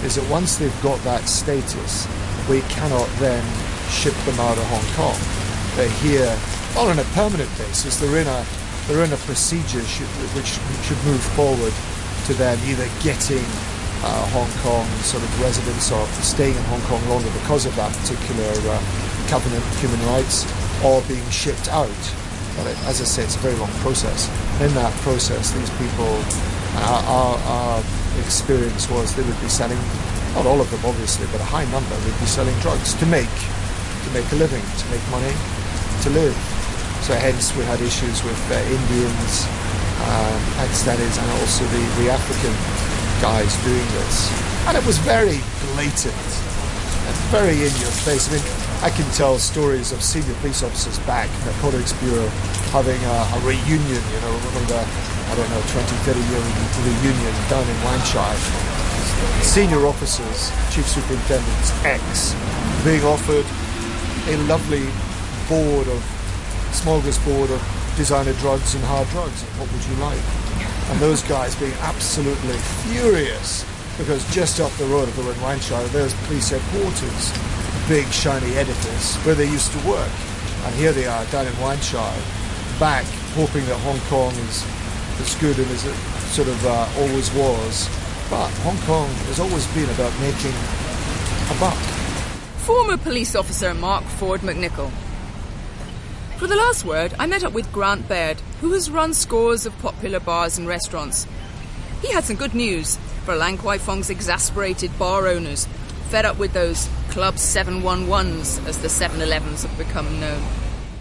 is 0.04 0.16
that 0.16 0.28
once 0.28 0.56
they've 0.56 0.82
got 0.82 0.98
that 1.04 1.28
status, 1.28 2.04
we 2.48 2.60
cannot 2.68 3.08
then 3.22 3.44
ship 3.90 4.14
them 4.24 4.38
out 4.40 4.56
of 4.56 4.64
Hong 4.70 4.88
Kong. 4.94 5.18
They're 5.76 5.90
here, 6.02 6.30
not 6.74 6.88
on 6.88 6.98
a 6.98 7.08
permanent 7.12 7.50
basis. 7.58 7.98
They're 7.98 8.18
in 8.22 8.26
a 8.26 8.44
they're 8.88 9.04
in 9.04 9.12
a 9.12 9.22
procedure 9.28 9.82
should, 9.82 10.08
which 10.34 10.58
should 10.82 10.98
move 11.06 11.22
forward 11.38 11.74
to 12.26 12.34
them 12.34 12.58
either 12.66 12.88
getting 13.02 13.44
uh, 14.02 14.26
Hong 14.32 14.50
Kong 14.64 14.86
sort 15.04 15.22
of 15.22 15.30
residents 15.40 15.92
or 15.92 16.04
staying 16.24 16.56
in 16.56 16.64
Hong 16.64 16.80
Kong 16.88 17.02
longer 17.08 17.30
because 17.42 17.66
of 17.66 17.76
that 17.76 17.92
particular 18.02 18.50
uh, 18.66 18.80
covenant 19.28 19.62
of 19.62 19.80
human 19.80 20.00
rights, 20.06 20.48
or 20.82 21.02
being 21.06 21.28
shipped 21.30 21.68
out. 21.68 22.02
But 22.56 22.66
it, 22.66 22.78
as 22.90 23.00
I 23.00 23.04
say, 23.04 23.22
it's 23.22 23.36
a 23.36 23.38
very 23.38 23.54
long 23.56 23.70
process. 23.84 24.26
In 24.60 24.74
that 24.74 24.92
process, 25.06 25.52
these 25.52 25.70
people, 25.78 26.10
our, 26.82 27.02
our, 27.06 27.34
our 27.46 27.84
experience 28.24 28.90
was 28.90 29.14
they 29.14 29.22
would 29.22 29.40
be 29.40 29.48
selling, 29.48 29.78
not 30.34 30.46
all 30.46 30.60
of 30.60 30.70
them 30.70 30.80
obviously, 30.84 31.26
but 31.30 31.40
a 31.40 31.44
high 31.44 31.64
number 31.70 31.94
would 31.94 32.18
be 32.18 32.26
selling 32.26 32.58
drugs 32.58 32.94
to 32.94 33.06
make, 33.06 33.30
to 34.04 34.10
make 34.16 34.26
a 34.32 34.36
living, 34.36 34.62
to 34.62 34.86
make 34.90 35.04
money, 35.10 35.34
to 36.02 36.10
live. 36.10 36.36
So 37.04 37.14
hence 37.16 37.54
we 37.56 37.64
had 37.64 37.80
issues 37.80 38.22
with 38.24 38.40
uh, 38.52 38.56
Indians, 38.68 39.48
um, 40.04 40.40
Pakistanis, 40.60 41.16
and 41.16 41.28
also 41.40 41.64
the, 41.72 41.82
the 42.00 42.12
African 42.12 42.54
guys 43.20 43.56
doing 43.64 43.88
this. 44.00 44.28
And 44.68 44.76
it 44.76 44.84
was 44.84 44.98
very 44.98 45.40
blatant 45.72 46.28
and 47.08 47.16
very 47.32 47.56
in 47.56 47.72
your 47.80 47.94
face. 48.04 48.28
I 48.28 48.36
mean, 48.36 48.44
I 48.80 48.88
can 48.88 49.04
tell 49.12 49.38
stories 49.38 49.92
of 49.92 50.02
senior 50.02 50.34
police 50.40 50.62
officers 50.62 50.98
back 51.04 51.28
in 51.28 51.40
the 51.44 51.52
Narcotics 51.52 51.92
Bureau 52.00 52.28
having 52.72 52.96
a, 52.96 53.16
a 53.36 53.38
reunion, 53.44 54.02
you 54.12 54.20
know, 54.24 54.32
one 54.40 54.56
of 54.56 54.66
the, 54.68 54.80
I 54.80 55.32
don't 55.36 55.50
know, 55.52 55.62
20, 55.72 55.84
30 56.04 56.16
year 56.16 56.40
reunion 56.84 57.34
done 57.48 57.66
in 57.68 57.76
Chai. 58.08 58.32
Senior 59.44 59.84
officers, 59.86 60.48
chief 60.72 60.88
superintendents, 60.88 61.72
ex, 61.84 62.32
being 62.84 63.04
offered 63.04 63.44
a 64.28 64.36
lovely 64.48 64.84
board 65.48 65.86
of, 65.88 66.00
smorgasbord 66.72 67.50
of 67.50 67.60
designer 67.96 68.32
drugs 68.34 68.74
and 68.74 68.84
hard 68.84 69.08
drugs. 69.08 69.42
What 69.58 69.70
would 69.72 69.84
you 69.84 69.96
like? 70.02 70.22
And 70.90 71.00
those 71.00 71.22
guys 71.22 71.54
being 71.56 71.74
absolutely 71.80 72.56
furious 72.88 73.64
because 73.98 74.24
just 74.34 74.60
up 74.60 74.72
the 74.72 74.86
road 74.86 75.08
of 75.08 75.16
the 75.16 75.58
Chai, 75.60 75.84
there's 75.88 76.14
police 76.24 76.48
headquarters, 76.48 77.32
big 77.88 78.06
shiny 78.08 78.56
edifice 78.56 79.16
where 79.26 79.34
they 79.34 79.44
used 79.44 79.70
to 79.72 79.78
work. 79.86 80.10
And 80.64 80.74
here 80.76 80.92
they 80.92 81.06
are 81.06 81.24
down 81.26 81.46
in 81.46 81.54
Chai, 81.80 82.16
back 82.78 83.04
hoping 83.36 83.64
that 83.66 83.78
Hong 83.80 84.00
Kong 84.08 84.32
is 84.48 84.64
as 85.20 85.34
good 85.36 85.58
and 85.58 85.70
as 85.70 85.84
it 85.84 85.94
sort 86.32 86.48
of 86.48 86.66
uh, 86.66 86.88
always 86.98 87.32
was. 87.34 87.88
But 88.30 88.48
Hong 88.64 88.78
Kong 88.88 89.08
has 89.28 89.38
always 89.38 89.66
been 89.74 89.90
about 89.90 90.12
making 90.20 90.54
a 91.50 91.60
buck. 91.60 91.89
Former 92.70 92.96
police 92.96 93.34
officer 93.34 93.74
Mark 93.74 94.04
Ford 94.04 94.42
McNichol. 94.42 94.92
For 96.36 96.46
the 96.46 96.54
last 96.54 96.84
word, 96.84 97.12
I 97.18 97.26
met 97.26 97.42
up 97.42 97.52
with 97.52 97.72
Grant 97.72 98.06
Baird, 98.06 98.40
who 98.60 98.70
has 98.74 98.88
run 98.88 99.12
scores 99.12 99.66
of 99.66 99.76
popular 99.80 100.20
bars 100.20 100.56
and 100.56 100.68
restaurants. 100.68 101.26
He 102.00 102.12
had 102.12 102.22
some 102.22 102.36
good 102.36 102.54
news 102.54 102.96
for 103.24 103.34
Lan 103.34 103.58
Kwai 103.58 103.78
Fong's 103.78 104.08
exasperated 104.08 104.96
bar 105.00 105.26
owners, 105.26 105.66
fed 106.10 106.24
up 106.24 106.38
with 106.38 106.52
those 106.52 106.88
Club 107.08 107.34
711s, 107.34 108.64
as 108.68 108.78
the 108.78 108.88
7 108.88 109.20
Elevens 109.20 109.64
have 109.64 109.76
become 109.76 110.20
known. 110.20 110.40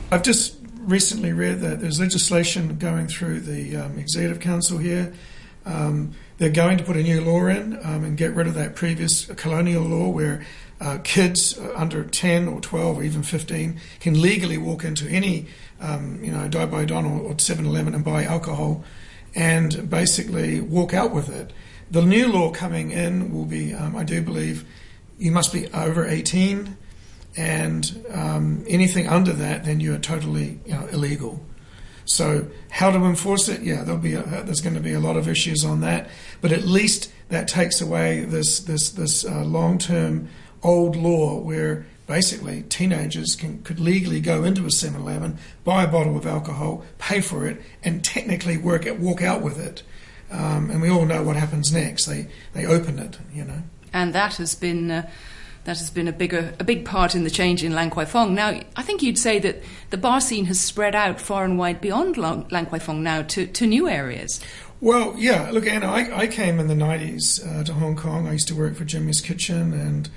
I've 0.09 0.23
just 0.23 0.57
recently 0.79 1.33
read 1.33 1.59
that 1.59 1.81
there's 1.81 1.99
legislation 1.99 2.79
going 2.79 3.05
through 3.05 3.41
the 3.41 3.75
um, 3.75 3.99
Executive 3.99 4.39
Council 4.39 4.79
here. 4.79 5.13
Um, 5.67 6.15
they're 6.39 6.49
going 6.49 6.79
to 6.79 6.83
put 6.83 6.97
a 6.97 7.03
new 7.03 7.21
law 7.21 7.45
in 7.45 7.77
um, 7.83 8.03
and 8.03 8.17
get 8.17 8.33
rid 8.33 8.47
of 8.47 8.55
that 8.55 8.75
previous 8.75 9.25
colonial 9.25 9.83
law 9.83 10.09
where 10.09 10.43
uh, 10.81 10.97
kids 11.03 11.59
under 11.75 12.03
10 12.03 12.47
or 12.47 12.61
12 12.61 12.97
or 12.97 13.03
even 13.03 13.23
15 13.23 13.79
can 13.99 14.21
legally 14.21 14.57
walk 14.57 14.83
into 14.83 15.07
any, 15.07 15.47
um, 15.81 16.23
you 16.23 16.31
know, 16.31 16.47
Dai 16.47 16.65
Pai 16.65 16.85
Dong 16.85 17.05
or, 17.05 17.31
or 17.31 17.33
7-Eleven 17.35 17.93
and 17.93 18.03
buy 18.03 18.23
alcohol 18.23 18.83
and 19.35 19.89
basically 19.89 20.61
walk 20.61 20.93
out 20.93 21.11
with 21.11 21.29
it. 21.29 21.51
The 21.91 22.03
new 22.03 22.27
law 22.27 22.51
coming 22.51 22.91
in 22.91 23.33
will 23.33 23.45
be, 23.45 23.73
um, 23.73 23.95
I 23.95 24.03
do 24.03 24.21
believe, 24.21 24.65
you 25.17 25.31
must 25.31 25.51
be 25.51 25.67
over 25.73 26.07
18, 26.07 26.77
and 27.35 28.05
um, 28.11 28.63
anything 28.67 29.07
under 29.07 29.33
that, 29.33 29.65
then 29.65 29.79
you 29.79 29.93
are 29.93 29.99
totally 29.99 30.59
you 30.65 30.73
know, 30.73 30.87
illegal. 30.87 31.43
So, 32.05 32.47
how 32.69 32.89
to 32.89 32.97
enforce 32.97 33.49
it? 33.49 33.61
Yeah, 33.61 33.83
there'll 33.83 33.99
be 33.99 34.15
a, 34.15 34.23
there's 34.23 34.61
going 34.61 34.75
to 34.75 34.81
be 34.81 34.93
a 34.93 34.99
lot 34.99 35.15
of 35.15 35.27
issues 35.27 35.63
on 35.63 35.81
that, 35.81 36.09
but 36.41 36.51
at 36.51 36.63
least 36.63 37.11
that 37.29 37.47
takes 37.47 37.81
away 37.81 38.21
this 38.21 38.61
this 38.61 38.89
this 38.89 39.23
uh, 39.23 39.43
long 39.43 39.77
term 39.77 40.27
old 40.63 40.95
law 40.95 41.39
where 41.39 41.85
basically 42.07 42.63
teenagers 42.63 43.35
can 43.35 43.61
could 43.61 43.79
legally 43.79 44.19
go 44.19 44.43
into 44.43 44.63
a 44.63 44.69
7-Eleven, 44.69 45.37
buy 45.63 45.83
a 45.83 45.87
bottle 45.87 46.17
of 46.17 46.25
alcohol, 46.25 46.83
pay 46.97 47.21
for 47.21 47.45
it, 47.45 47.61
and 47.83 48.03
technically 48.03 48.57
work 48.57 48.85
it, 48.85 48.99
walk 48.99 49.21
out 49.21 49.41
with 49.41 49.59
it. 49.59 49.83
Um, 50.31 50.69
and 50.69 50.81
we 50.81 50.89
all 50.89 51.05
know 51.05 51.23
what 51.23 51.35
happens 51.35 51.71
next. 51.73 52.05
They 52.05 52.27
they 52.53 52.65
open 52.65 52.99
it, 52.99 53.17
you 53.33 53.43
know. 53.43 53.63
And 53.93 54.13
that 54.13 54.35
has 54.35 54.55
been. 54.55 54.91
Uh, 54.91 55.09
that 55.65 55.77
has 55.77 55.89
been 55.89 56.07
a 56.07 56.13
bigger, 56.13 56.55
a 56.57 56.63
big 56.63 56.85
part 56.85 57.13
in 57.13 57.25
the 57.25 57.29
change 57.29 57.63
in 57.63 57.73
Lan 57.73 57.89
Kwai 57.89 58.05
Fong. 58.05 58.33
Now, 58.33 58.59
I 58.75 58.81
think 58.81 59.03
you'd 59.03 59.19
say 59.19 59.39
that 59.39 59.61
the 59.89 59.97
bar 59.97 60.21
scene 60.21 60.45
has 60.45 60.59
spread 60.59 60.95
out 60.95 61.19
far 61.19 61.43
and 61.43 61.59
wide 61.59 61.81
beyond 61.81 62.17
Lang, 62.17 62.47
Lan 62.49 62.65
Kwai 62.65 62.79
Fong 62.79 63.03
now 63.03 63.21
to, 63.23 63.45
to 63.45 63.67
new 63.67 63.87
areas. 63.87 64.39
Well, 64.81 65.13
yeah. 65.17 65.51
Look, 65.51 65.67
Anna, 65.67 65.87
I, 65.87 66.21
I 66.21 66.27
came 66.27 66.59
in 66.59 66.67
the 66.67 66.73
'90s 66.73 67.45
uh, 67.45 67.63
to 67.65 67.73
Hong 67.73 67.95
Kong. 67.95 68.27
I 68.27 68.31
used 68.31 68.47
to 68.47 68.55
work 68.55 68.75
for 68.75 68.85
Jimmy's 68.85 69.19
Kitchen, 69.19 69.73
and 69.73 70.09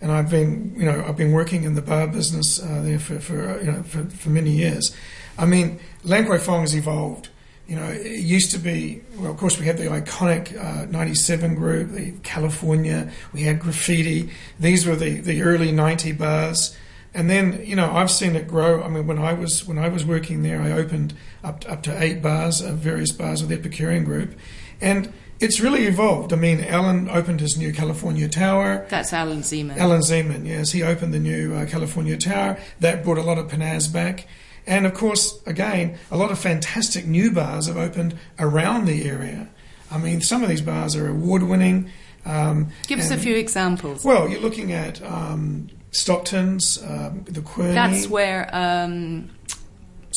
and 0.00 0.12
I've 0.12 0.30
been, 0.30 0.74
you 0.76 0.84
know, 0.84 1.04
I've 1.06 1.16
been 1.16 1.32
working 1.32 1.64
in 1.64 1.74
the 1.74 1.82
bar 1.82 2.06
business 2.06 2.62
uh, 2.62 2.82
there 2.82 2.98
for, 2.98 3.18
for 3.18 3.48
uh, 3.48 3.58
you 3.60 3.72
know 3.72 3.82
for, 3.82 4.04
for 4.04 4.30
many 4.30 4.50
years. 4.50 4.94
I 5.38 5.46
mean, 5.46 5.80
Lan 6.04 6.26
Kwai 6.26 6.38
Fong 6.38 6.62
has 6.62 6.74
evolved. 6.74 7.28
You 7.66 7.74
know, 7.74 7.86
it 7.86 8.20
used 8.20 8.52
to 8.52 8.58
be, 8.58 9.02
well, 9.16 9.32
of 9.32 9.38
course, 9.38 9.58
we 9.58 9.66
had 9.66 9.76
the 9.76 9.86
iconic 9.86 10.56
uh, 10.56 10.86
97 10.86 11.56
group, 11.56 11.90
the 11.90 12.12
California, 12.22 13.10
we 13.32 13.42
had 13.42 13.58
graffiti. 13.58 14.30
These 14.60 14.86
were 14.86 14.94
the, 14.94 15.18
the 15.18 15.42
early 15.42 15.72
90 15.72 16.12
bars. 16.12 16.76
And 17.12 17.28
then, 17.28 17.64
you 17.64 17.74
know, 17.74 17.90
I've 17.90 18.10
seen 18.10 18.36
it 18.36 18.46
grow. 18.46 18.84
I 18.84 18.88
mean, 18.88 19.08
when 19.08 19.18
I 19.18 19.32
was 19.32 19.66
when 19.66 19.78
I 19.78 19.88
was 19.88 20.04
working 20.04 20.42
there, 20.42 20.60
I 20.60 20.72
opened 20.72 21.14
up 21.42 21.64
up 21.68 21.82
to 21.84 22.02
eight 22.02 22.22
bars, 22.22 22.60
uh, 22.60 22.72
various 22.72 23.10
bars 23.10 23.40
with 23.40 23.48
the 23.48 23.56
Epicurean 23.56 24.04
group, 24.04 24.38
and 24.80 25.12
it's 25.40 25.60
really 25.60 25.84
evolved. 25.84 26.32
I 26.32 26.36
mean, 26.36 26.64
Alan 26.64 27.08
opened 27.08 27.40
his 27.40 27.56
new 27.56 27.72
California 27.72 28.28
Tower. 28.28 28.86
That's 28.88 29.12
Alan 29.12 29.40
Zeman. 29.40 29.76
Alan 29.76 30.00
Zeman, 30.00 30.46
yes, 30.46 30.72
he 30.72 30.82
opened 30.82 31.12
the 31.12 31.18
new 31.18 31.54
uh, 31.54 31.66
California 31.66 32.16
Tower. 32.16 32.58
That 32.80 33.04
brought 33.04 33.18
a 33.18 33.22
lot 33.22 33.38
of 33.38 33.48
Panaz 33.48 33.92
back. 33.92 34.26
And 34.66 34.86
of 34.86 34.94
course, 34.94 35.40
again, 35.46 35.98
a 36.10 36.16
lot 36.16 36.30
of 36.30 36.38
fantastic 36.38 37.06
new 37.06 37.30
bars 37.30 37.66
have 37.66 37.76
opened 37.76 38.18
around 38.38 38.86
the 38.86 39.08
area. 39.08 39.48
I 39.90 39.98
mean, 39.98 40.20
some 40.20 40.42
of 40.42 40.48
these 40.48 40.62
bars 40.62 40.96
are 40.96 41.08
award 41.08 41.44
winning. 41.44 41.90
Um, 42.24 42.70
Give 42.88 42.98
us 42.98 43.10
a 43.12 43.16
few 43.16 43.36
examples. 43.36 44.04
Well, 44.04 44.28
you're 44.28 44.40
looking 44.40 44.72
at 44.72 45.00
um, 45.04 45.68
Stockton's, 45.92 46.82
um, 46.82 47.24
the 47.28 47.40
Quinary. 47.40 47.74
That's 47.74 48.08
where 48.08 48.50
um, 48.52 49.30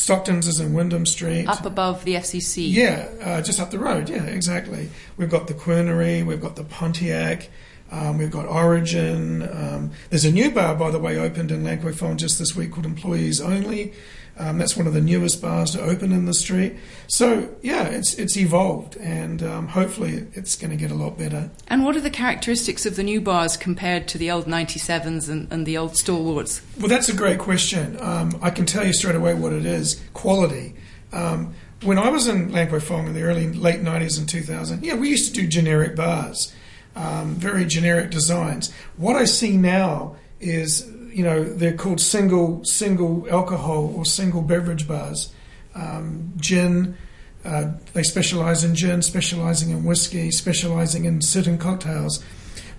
Stockton's 0.00 0.48
is 0.48 0.58
in 0.60 0.72
Wyndham 0.72 1.04
Street. 1.04 1.46
up 1.46 1.66
above 1.66 2.04
the 2.04 2.14
FCC. 2.14 2.72
Yeah, 2.72 3.08
uh, 3.22 3.42
just 3.42 3.60
up 3.60 3.70
the 3.70 3.78
road. 3.78 4.08
Yeah, 4.08 4.24
exactly. 4.24 4.88
We've 5.18 5.28
got 5.28 5.46
the 5.46 5.52
Quinary, 5.52 6.24
we've 6.24 6.40
got 6.40 6.56
the 6.56 6.64
Pontiac, 6.64 7.48
um, 7.92 8.16
we've 8.16 8.30
got 8.30 8.46
Origin. 8.46 9.42
Um, 9.42 9.90
there's 10.08 10.24
a 10.24 10.32
new 10.32 10.50
bar, 10.50 10.74
by 10.74 10.90
the 10.90 10.98
way, 10.98 11.18
opened 11.18 11.50
in 11.50 11.64
Lan 11.64 11.82
Kwai 11.82 11.92
Fong 11.92 12.16
just 12.16 12.38
this 12.38 12.56
week 12.56 12.72
called 12.72 12.86
Employees 12.86 13.42
Only. 13.42 13.92
Um, 14.40 14.56
that's 14.56 14.74
one 14.74 14.86
of 14.86 14.94
the 14.94 15.02
newest 15.02 15.42
bars 15.42 15.72
to 15.72 15.82
open 15.82 16.12
in 16.12 16.24
the 16.24 16.32
street. 16.32 16.76
So 17.08 17.54
yeah, 17.60 17.84
it's 17.88 18.14
it's 18.14 18.38
evolved, 18.38 18.96
and 18.96 19.42
um, 19.42 19.68
hopefully 19.68 20.28
it's 20.32 20.56
going 20.56 20.70
to 20.70 20.78
get 20.78 20.90
a 20.90 20.94
lot 20.94 21.18
better. 21.18 21.50
And 21.68 21.84
what 21.84 21.94
are 21.94 22.00
the 22.00 22.10
characteristics 22.10 22.86
of 22.86 22.96
the 22.96 23.02
new 23.02 23.20
bars 23.20 23.58
compared 23.58 24.08
to 24.08 24.18
the 24.18 24.30
old 24.30 24.46
97s 24.46 25.28
and, 25.28 25.46
and 25.52 25.66
the 25.66 25.76
old 25.76 25.94
stalwarts? 25.94 26.62
Well, 26.78 26.88
that's 26.88 27.10
a 27.10 27.14
great 27.14 27.38
question. 27.38 27.98
Um, 28.00 28.38
I 28.40 28.48
can 28.48 28.64
tell 28.64 28.86
you 28.86 28.94
straight 28.94 29.14
away 29.14 29.34
what 29.34 29.52
it 29.52 29.66
is 29.66 30.00
quality. 30.14 30.74
Um, 31.12 31.52
when 31.82 31.98
I 31.98 32.08
was 32.08 32.26
in 32.26 32.50
Lan 32.50 32.68
Kwai 32.68 32.80
Fong 32.80 33.08
in 33.08 33.14
the 33.14 33.22
early, 33.22 33.52
late 33.52 33.82
90s 33.82 34.18
and 34.18 34.26
2000, 34.26 34.82
yeah, 34.82 34.94
we 34.94 35.10
used 35.10 35.34
to 35.34 35.40
do 35.40 35.46
generic 35.46 35.96
bars, 35.96 36.54
um, 36.96 37.34
very 37.34 37.66
generic 37.66 38.10
designs. 38.10 38.72
What 38.96 39.16
I 39.16 39.26
see 39.26 39.58
now 39.58 40.16
is, 40.40 40.90
you 41.12 41.22
know, 41.24 41.44
they're 41.44 41.76
called 41.76 42.00
single, 42.00 42.64
single 42.64 43.26
alcohol 43.30 43.92
or 43.96 44.04
single 44.04 44.42
beverage 44.42 44.86
bars. 44.88 45.32
Um, 45.74 46.32
gin, 46.36 46.96
uh, 47.44 47.72
they 47.92 48.02
specialize 48.02 48.64
in 48.64 48.74
gin, 48.74 49.02
specializing 49.02 49.70
in 49.70 49.84
whiskey, 49.84 50.30
specializing 50.30 51.04
in 51.04 51.20
certain 51.20 51.58
cocktails. 51.58 52.22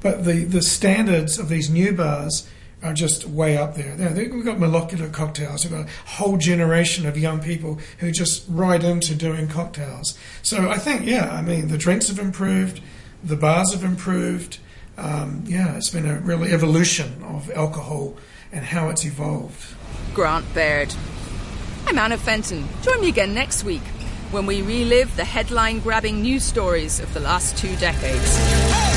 But 0.02 0.26
the, 0.26 0.44
the 0.46 0.62
standards 0.62 1.38
of 1.39 1.50
these 1.50 1.70
new 1.70 1.94
bars 1.94 2.48
are 2.84 2.94
just 2.94 3.26
way 3.28 3.58
up 3.58 3.76
there. 3.76 3.96
Now, 3.96 4.10
they- 4.10 4.28
We've 4.28 4.44
got 4.46 4.60
molecular 4.60 5.08
cocktails. 5.10 5.63
We've 5.63 5.72
got 5.74 5.88
a 5.88 6.10
whole 6.10 6.38
generation 6.38 7.06
of 7.06 7.17
young 7.17 7.39
people 7.39 7.80
who 8.00 8.12
just 8.12 8.44
ride 8.50 8.84
into 8.84 9.13
doing 9.13 9.48
cocktails. 9.48 10.17
So 10.41 10.70
I 10.70 10.78
think, 10.78 11.06
yeah, 11.06 11.32
I 11.32 11.41
mean, 11.44 11.67
the 11.67 11.78
drinks 11.78 12.08
have 12.08 12.17
improved, 12.17 12.82
the 13.24 13.36
bars 13.36 13.72
have 13.74 13.84
improved. 13.84 14.58
Um, 15.02 15.44
yeah, 15.48 15.76
it's 15.78 15.90
been 15.90 16.06
a 16.06 16.20
real 16.20 16.44
evolution 16.44 17.24
of 17.24 17.50
alcohol 17.52 18.18
and 18.52 18.64
how 18.64 18.90
it's 18.90 19.04
evolved. 19.04 19.76
Grant 20.14 20.46
Baird. 20.54 20.94
I'm 21.88 21.98
Anna 21.98 22.18
Fenton. 22.18 22.68
Join 22.84 23.02
me 23.02 23.10
again 23.10 23.34
next 23.34 23.64
week 23.64 23.82
when 24.30 24.46
we 24.46 24.62
relive 24.62 25.16
the 25.16 25.26
headline 25.26 25.80
grabbing 25.80 26.22
news 26.22 26.44
stories 26.44 27.00
of 27.00 27.12
the 27.16 27.20
last 27.20 27.58
two 27.58 27.76
decades. 27.78 28.90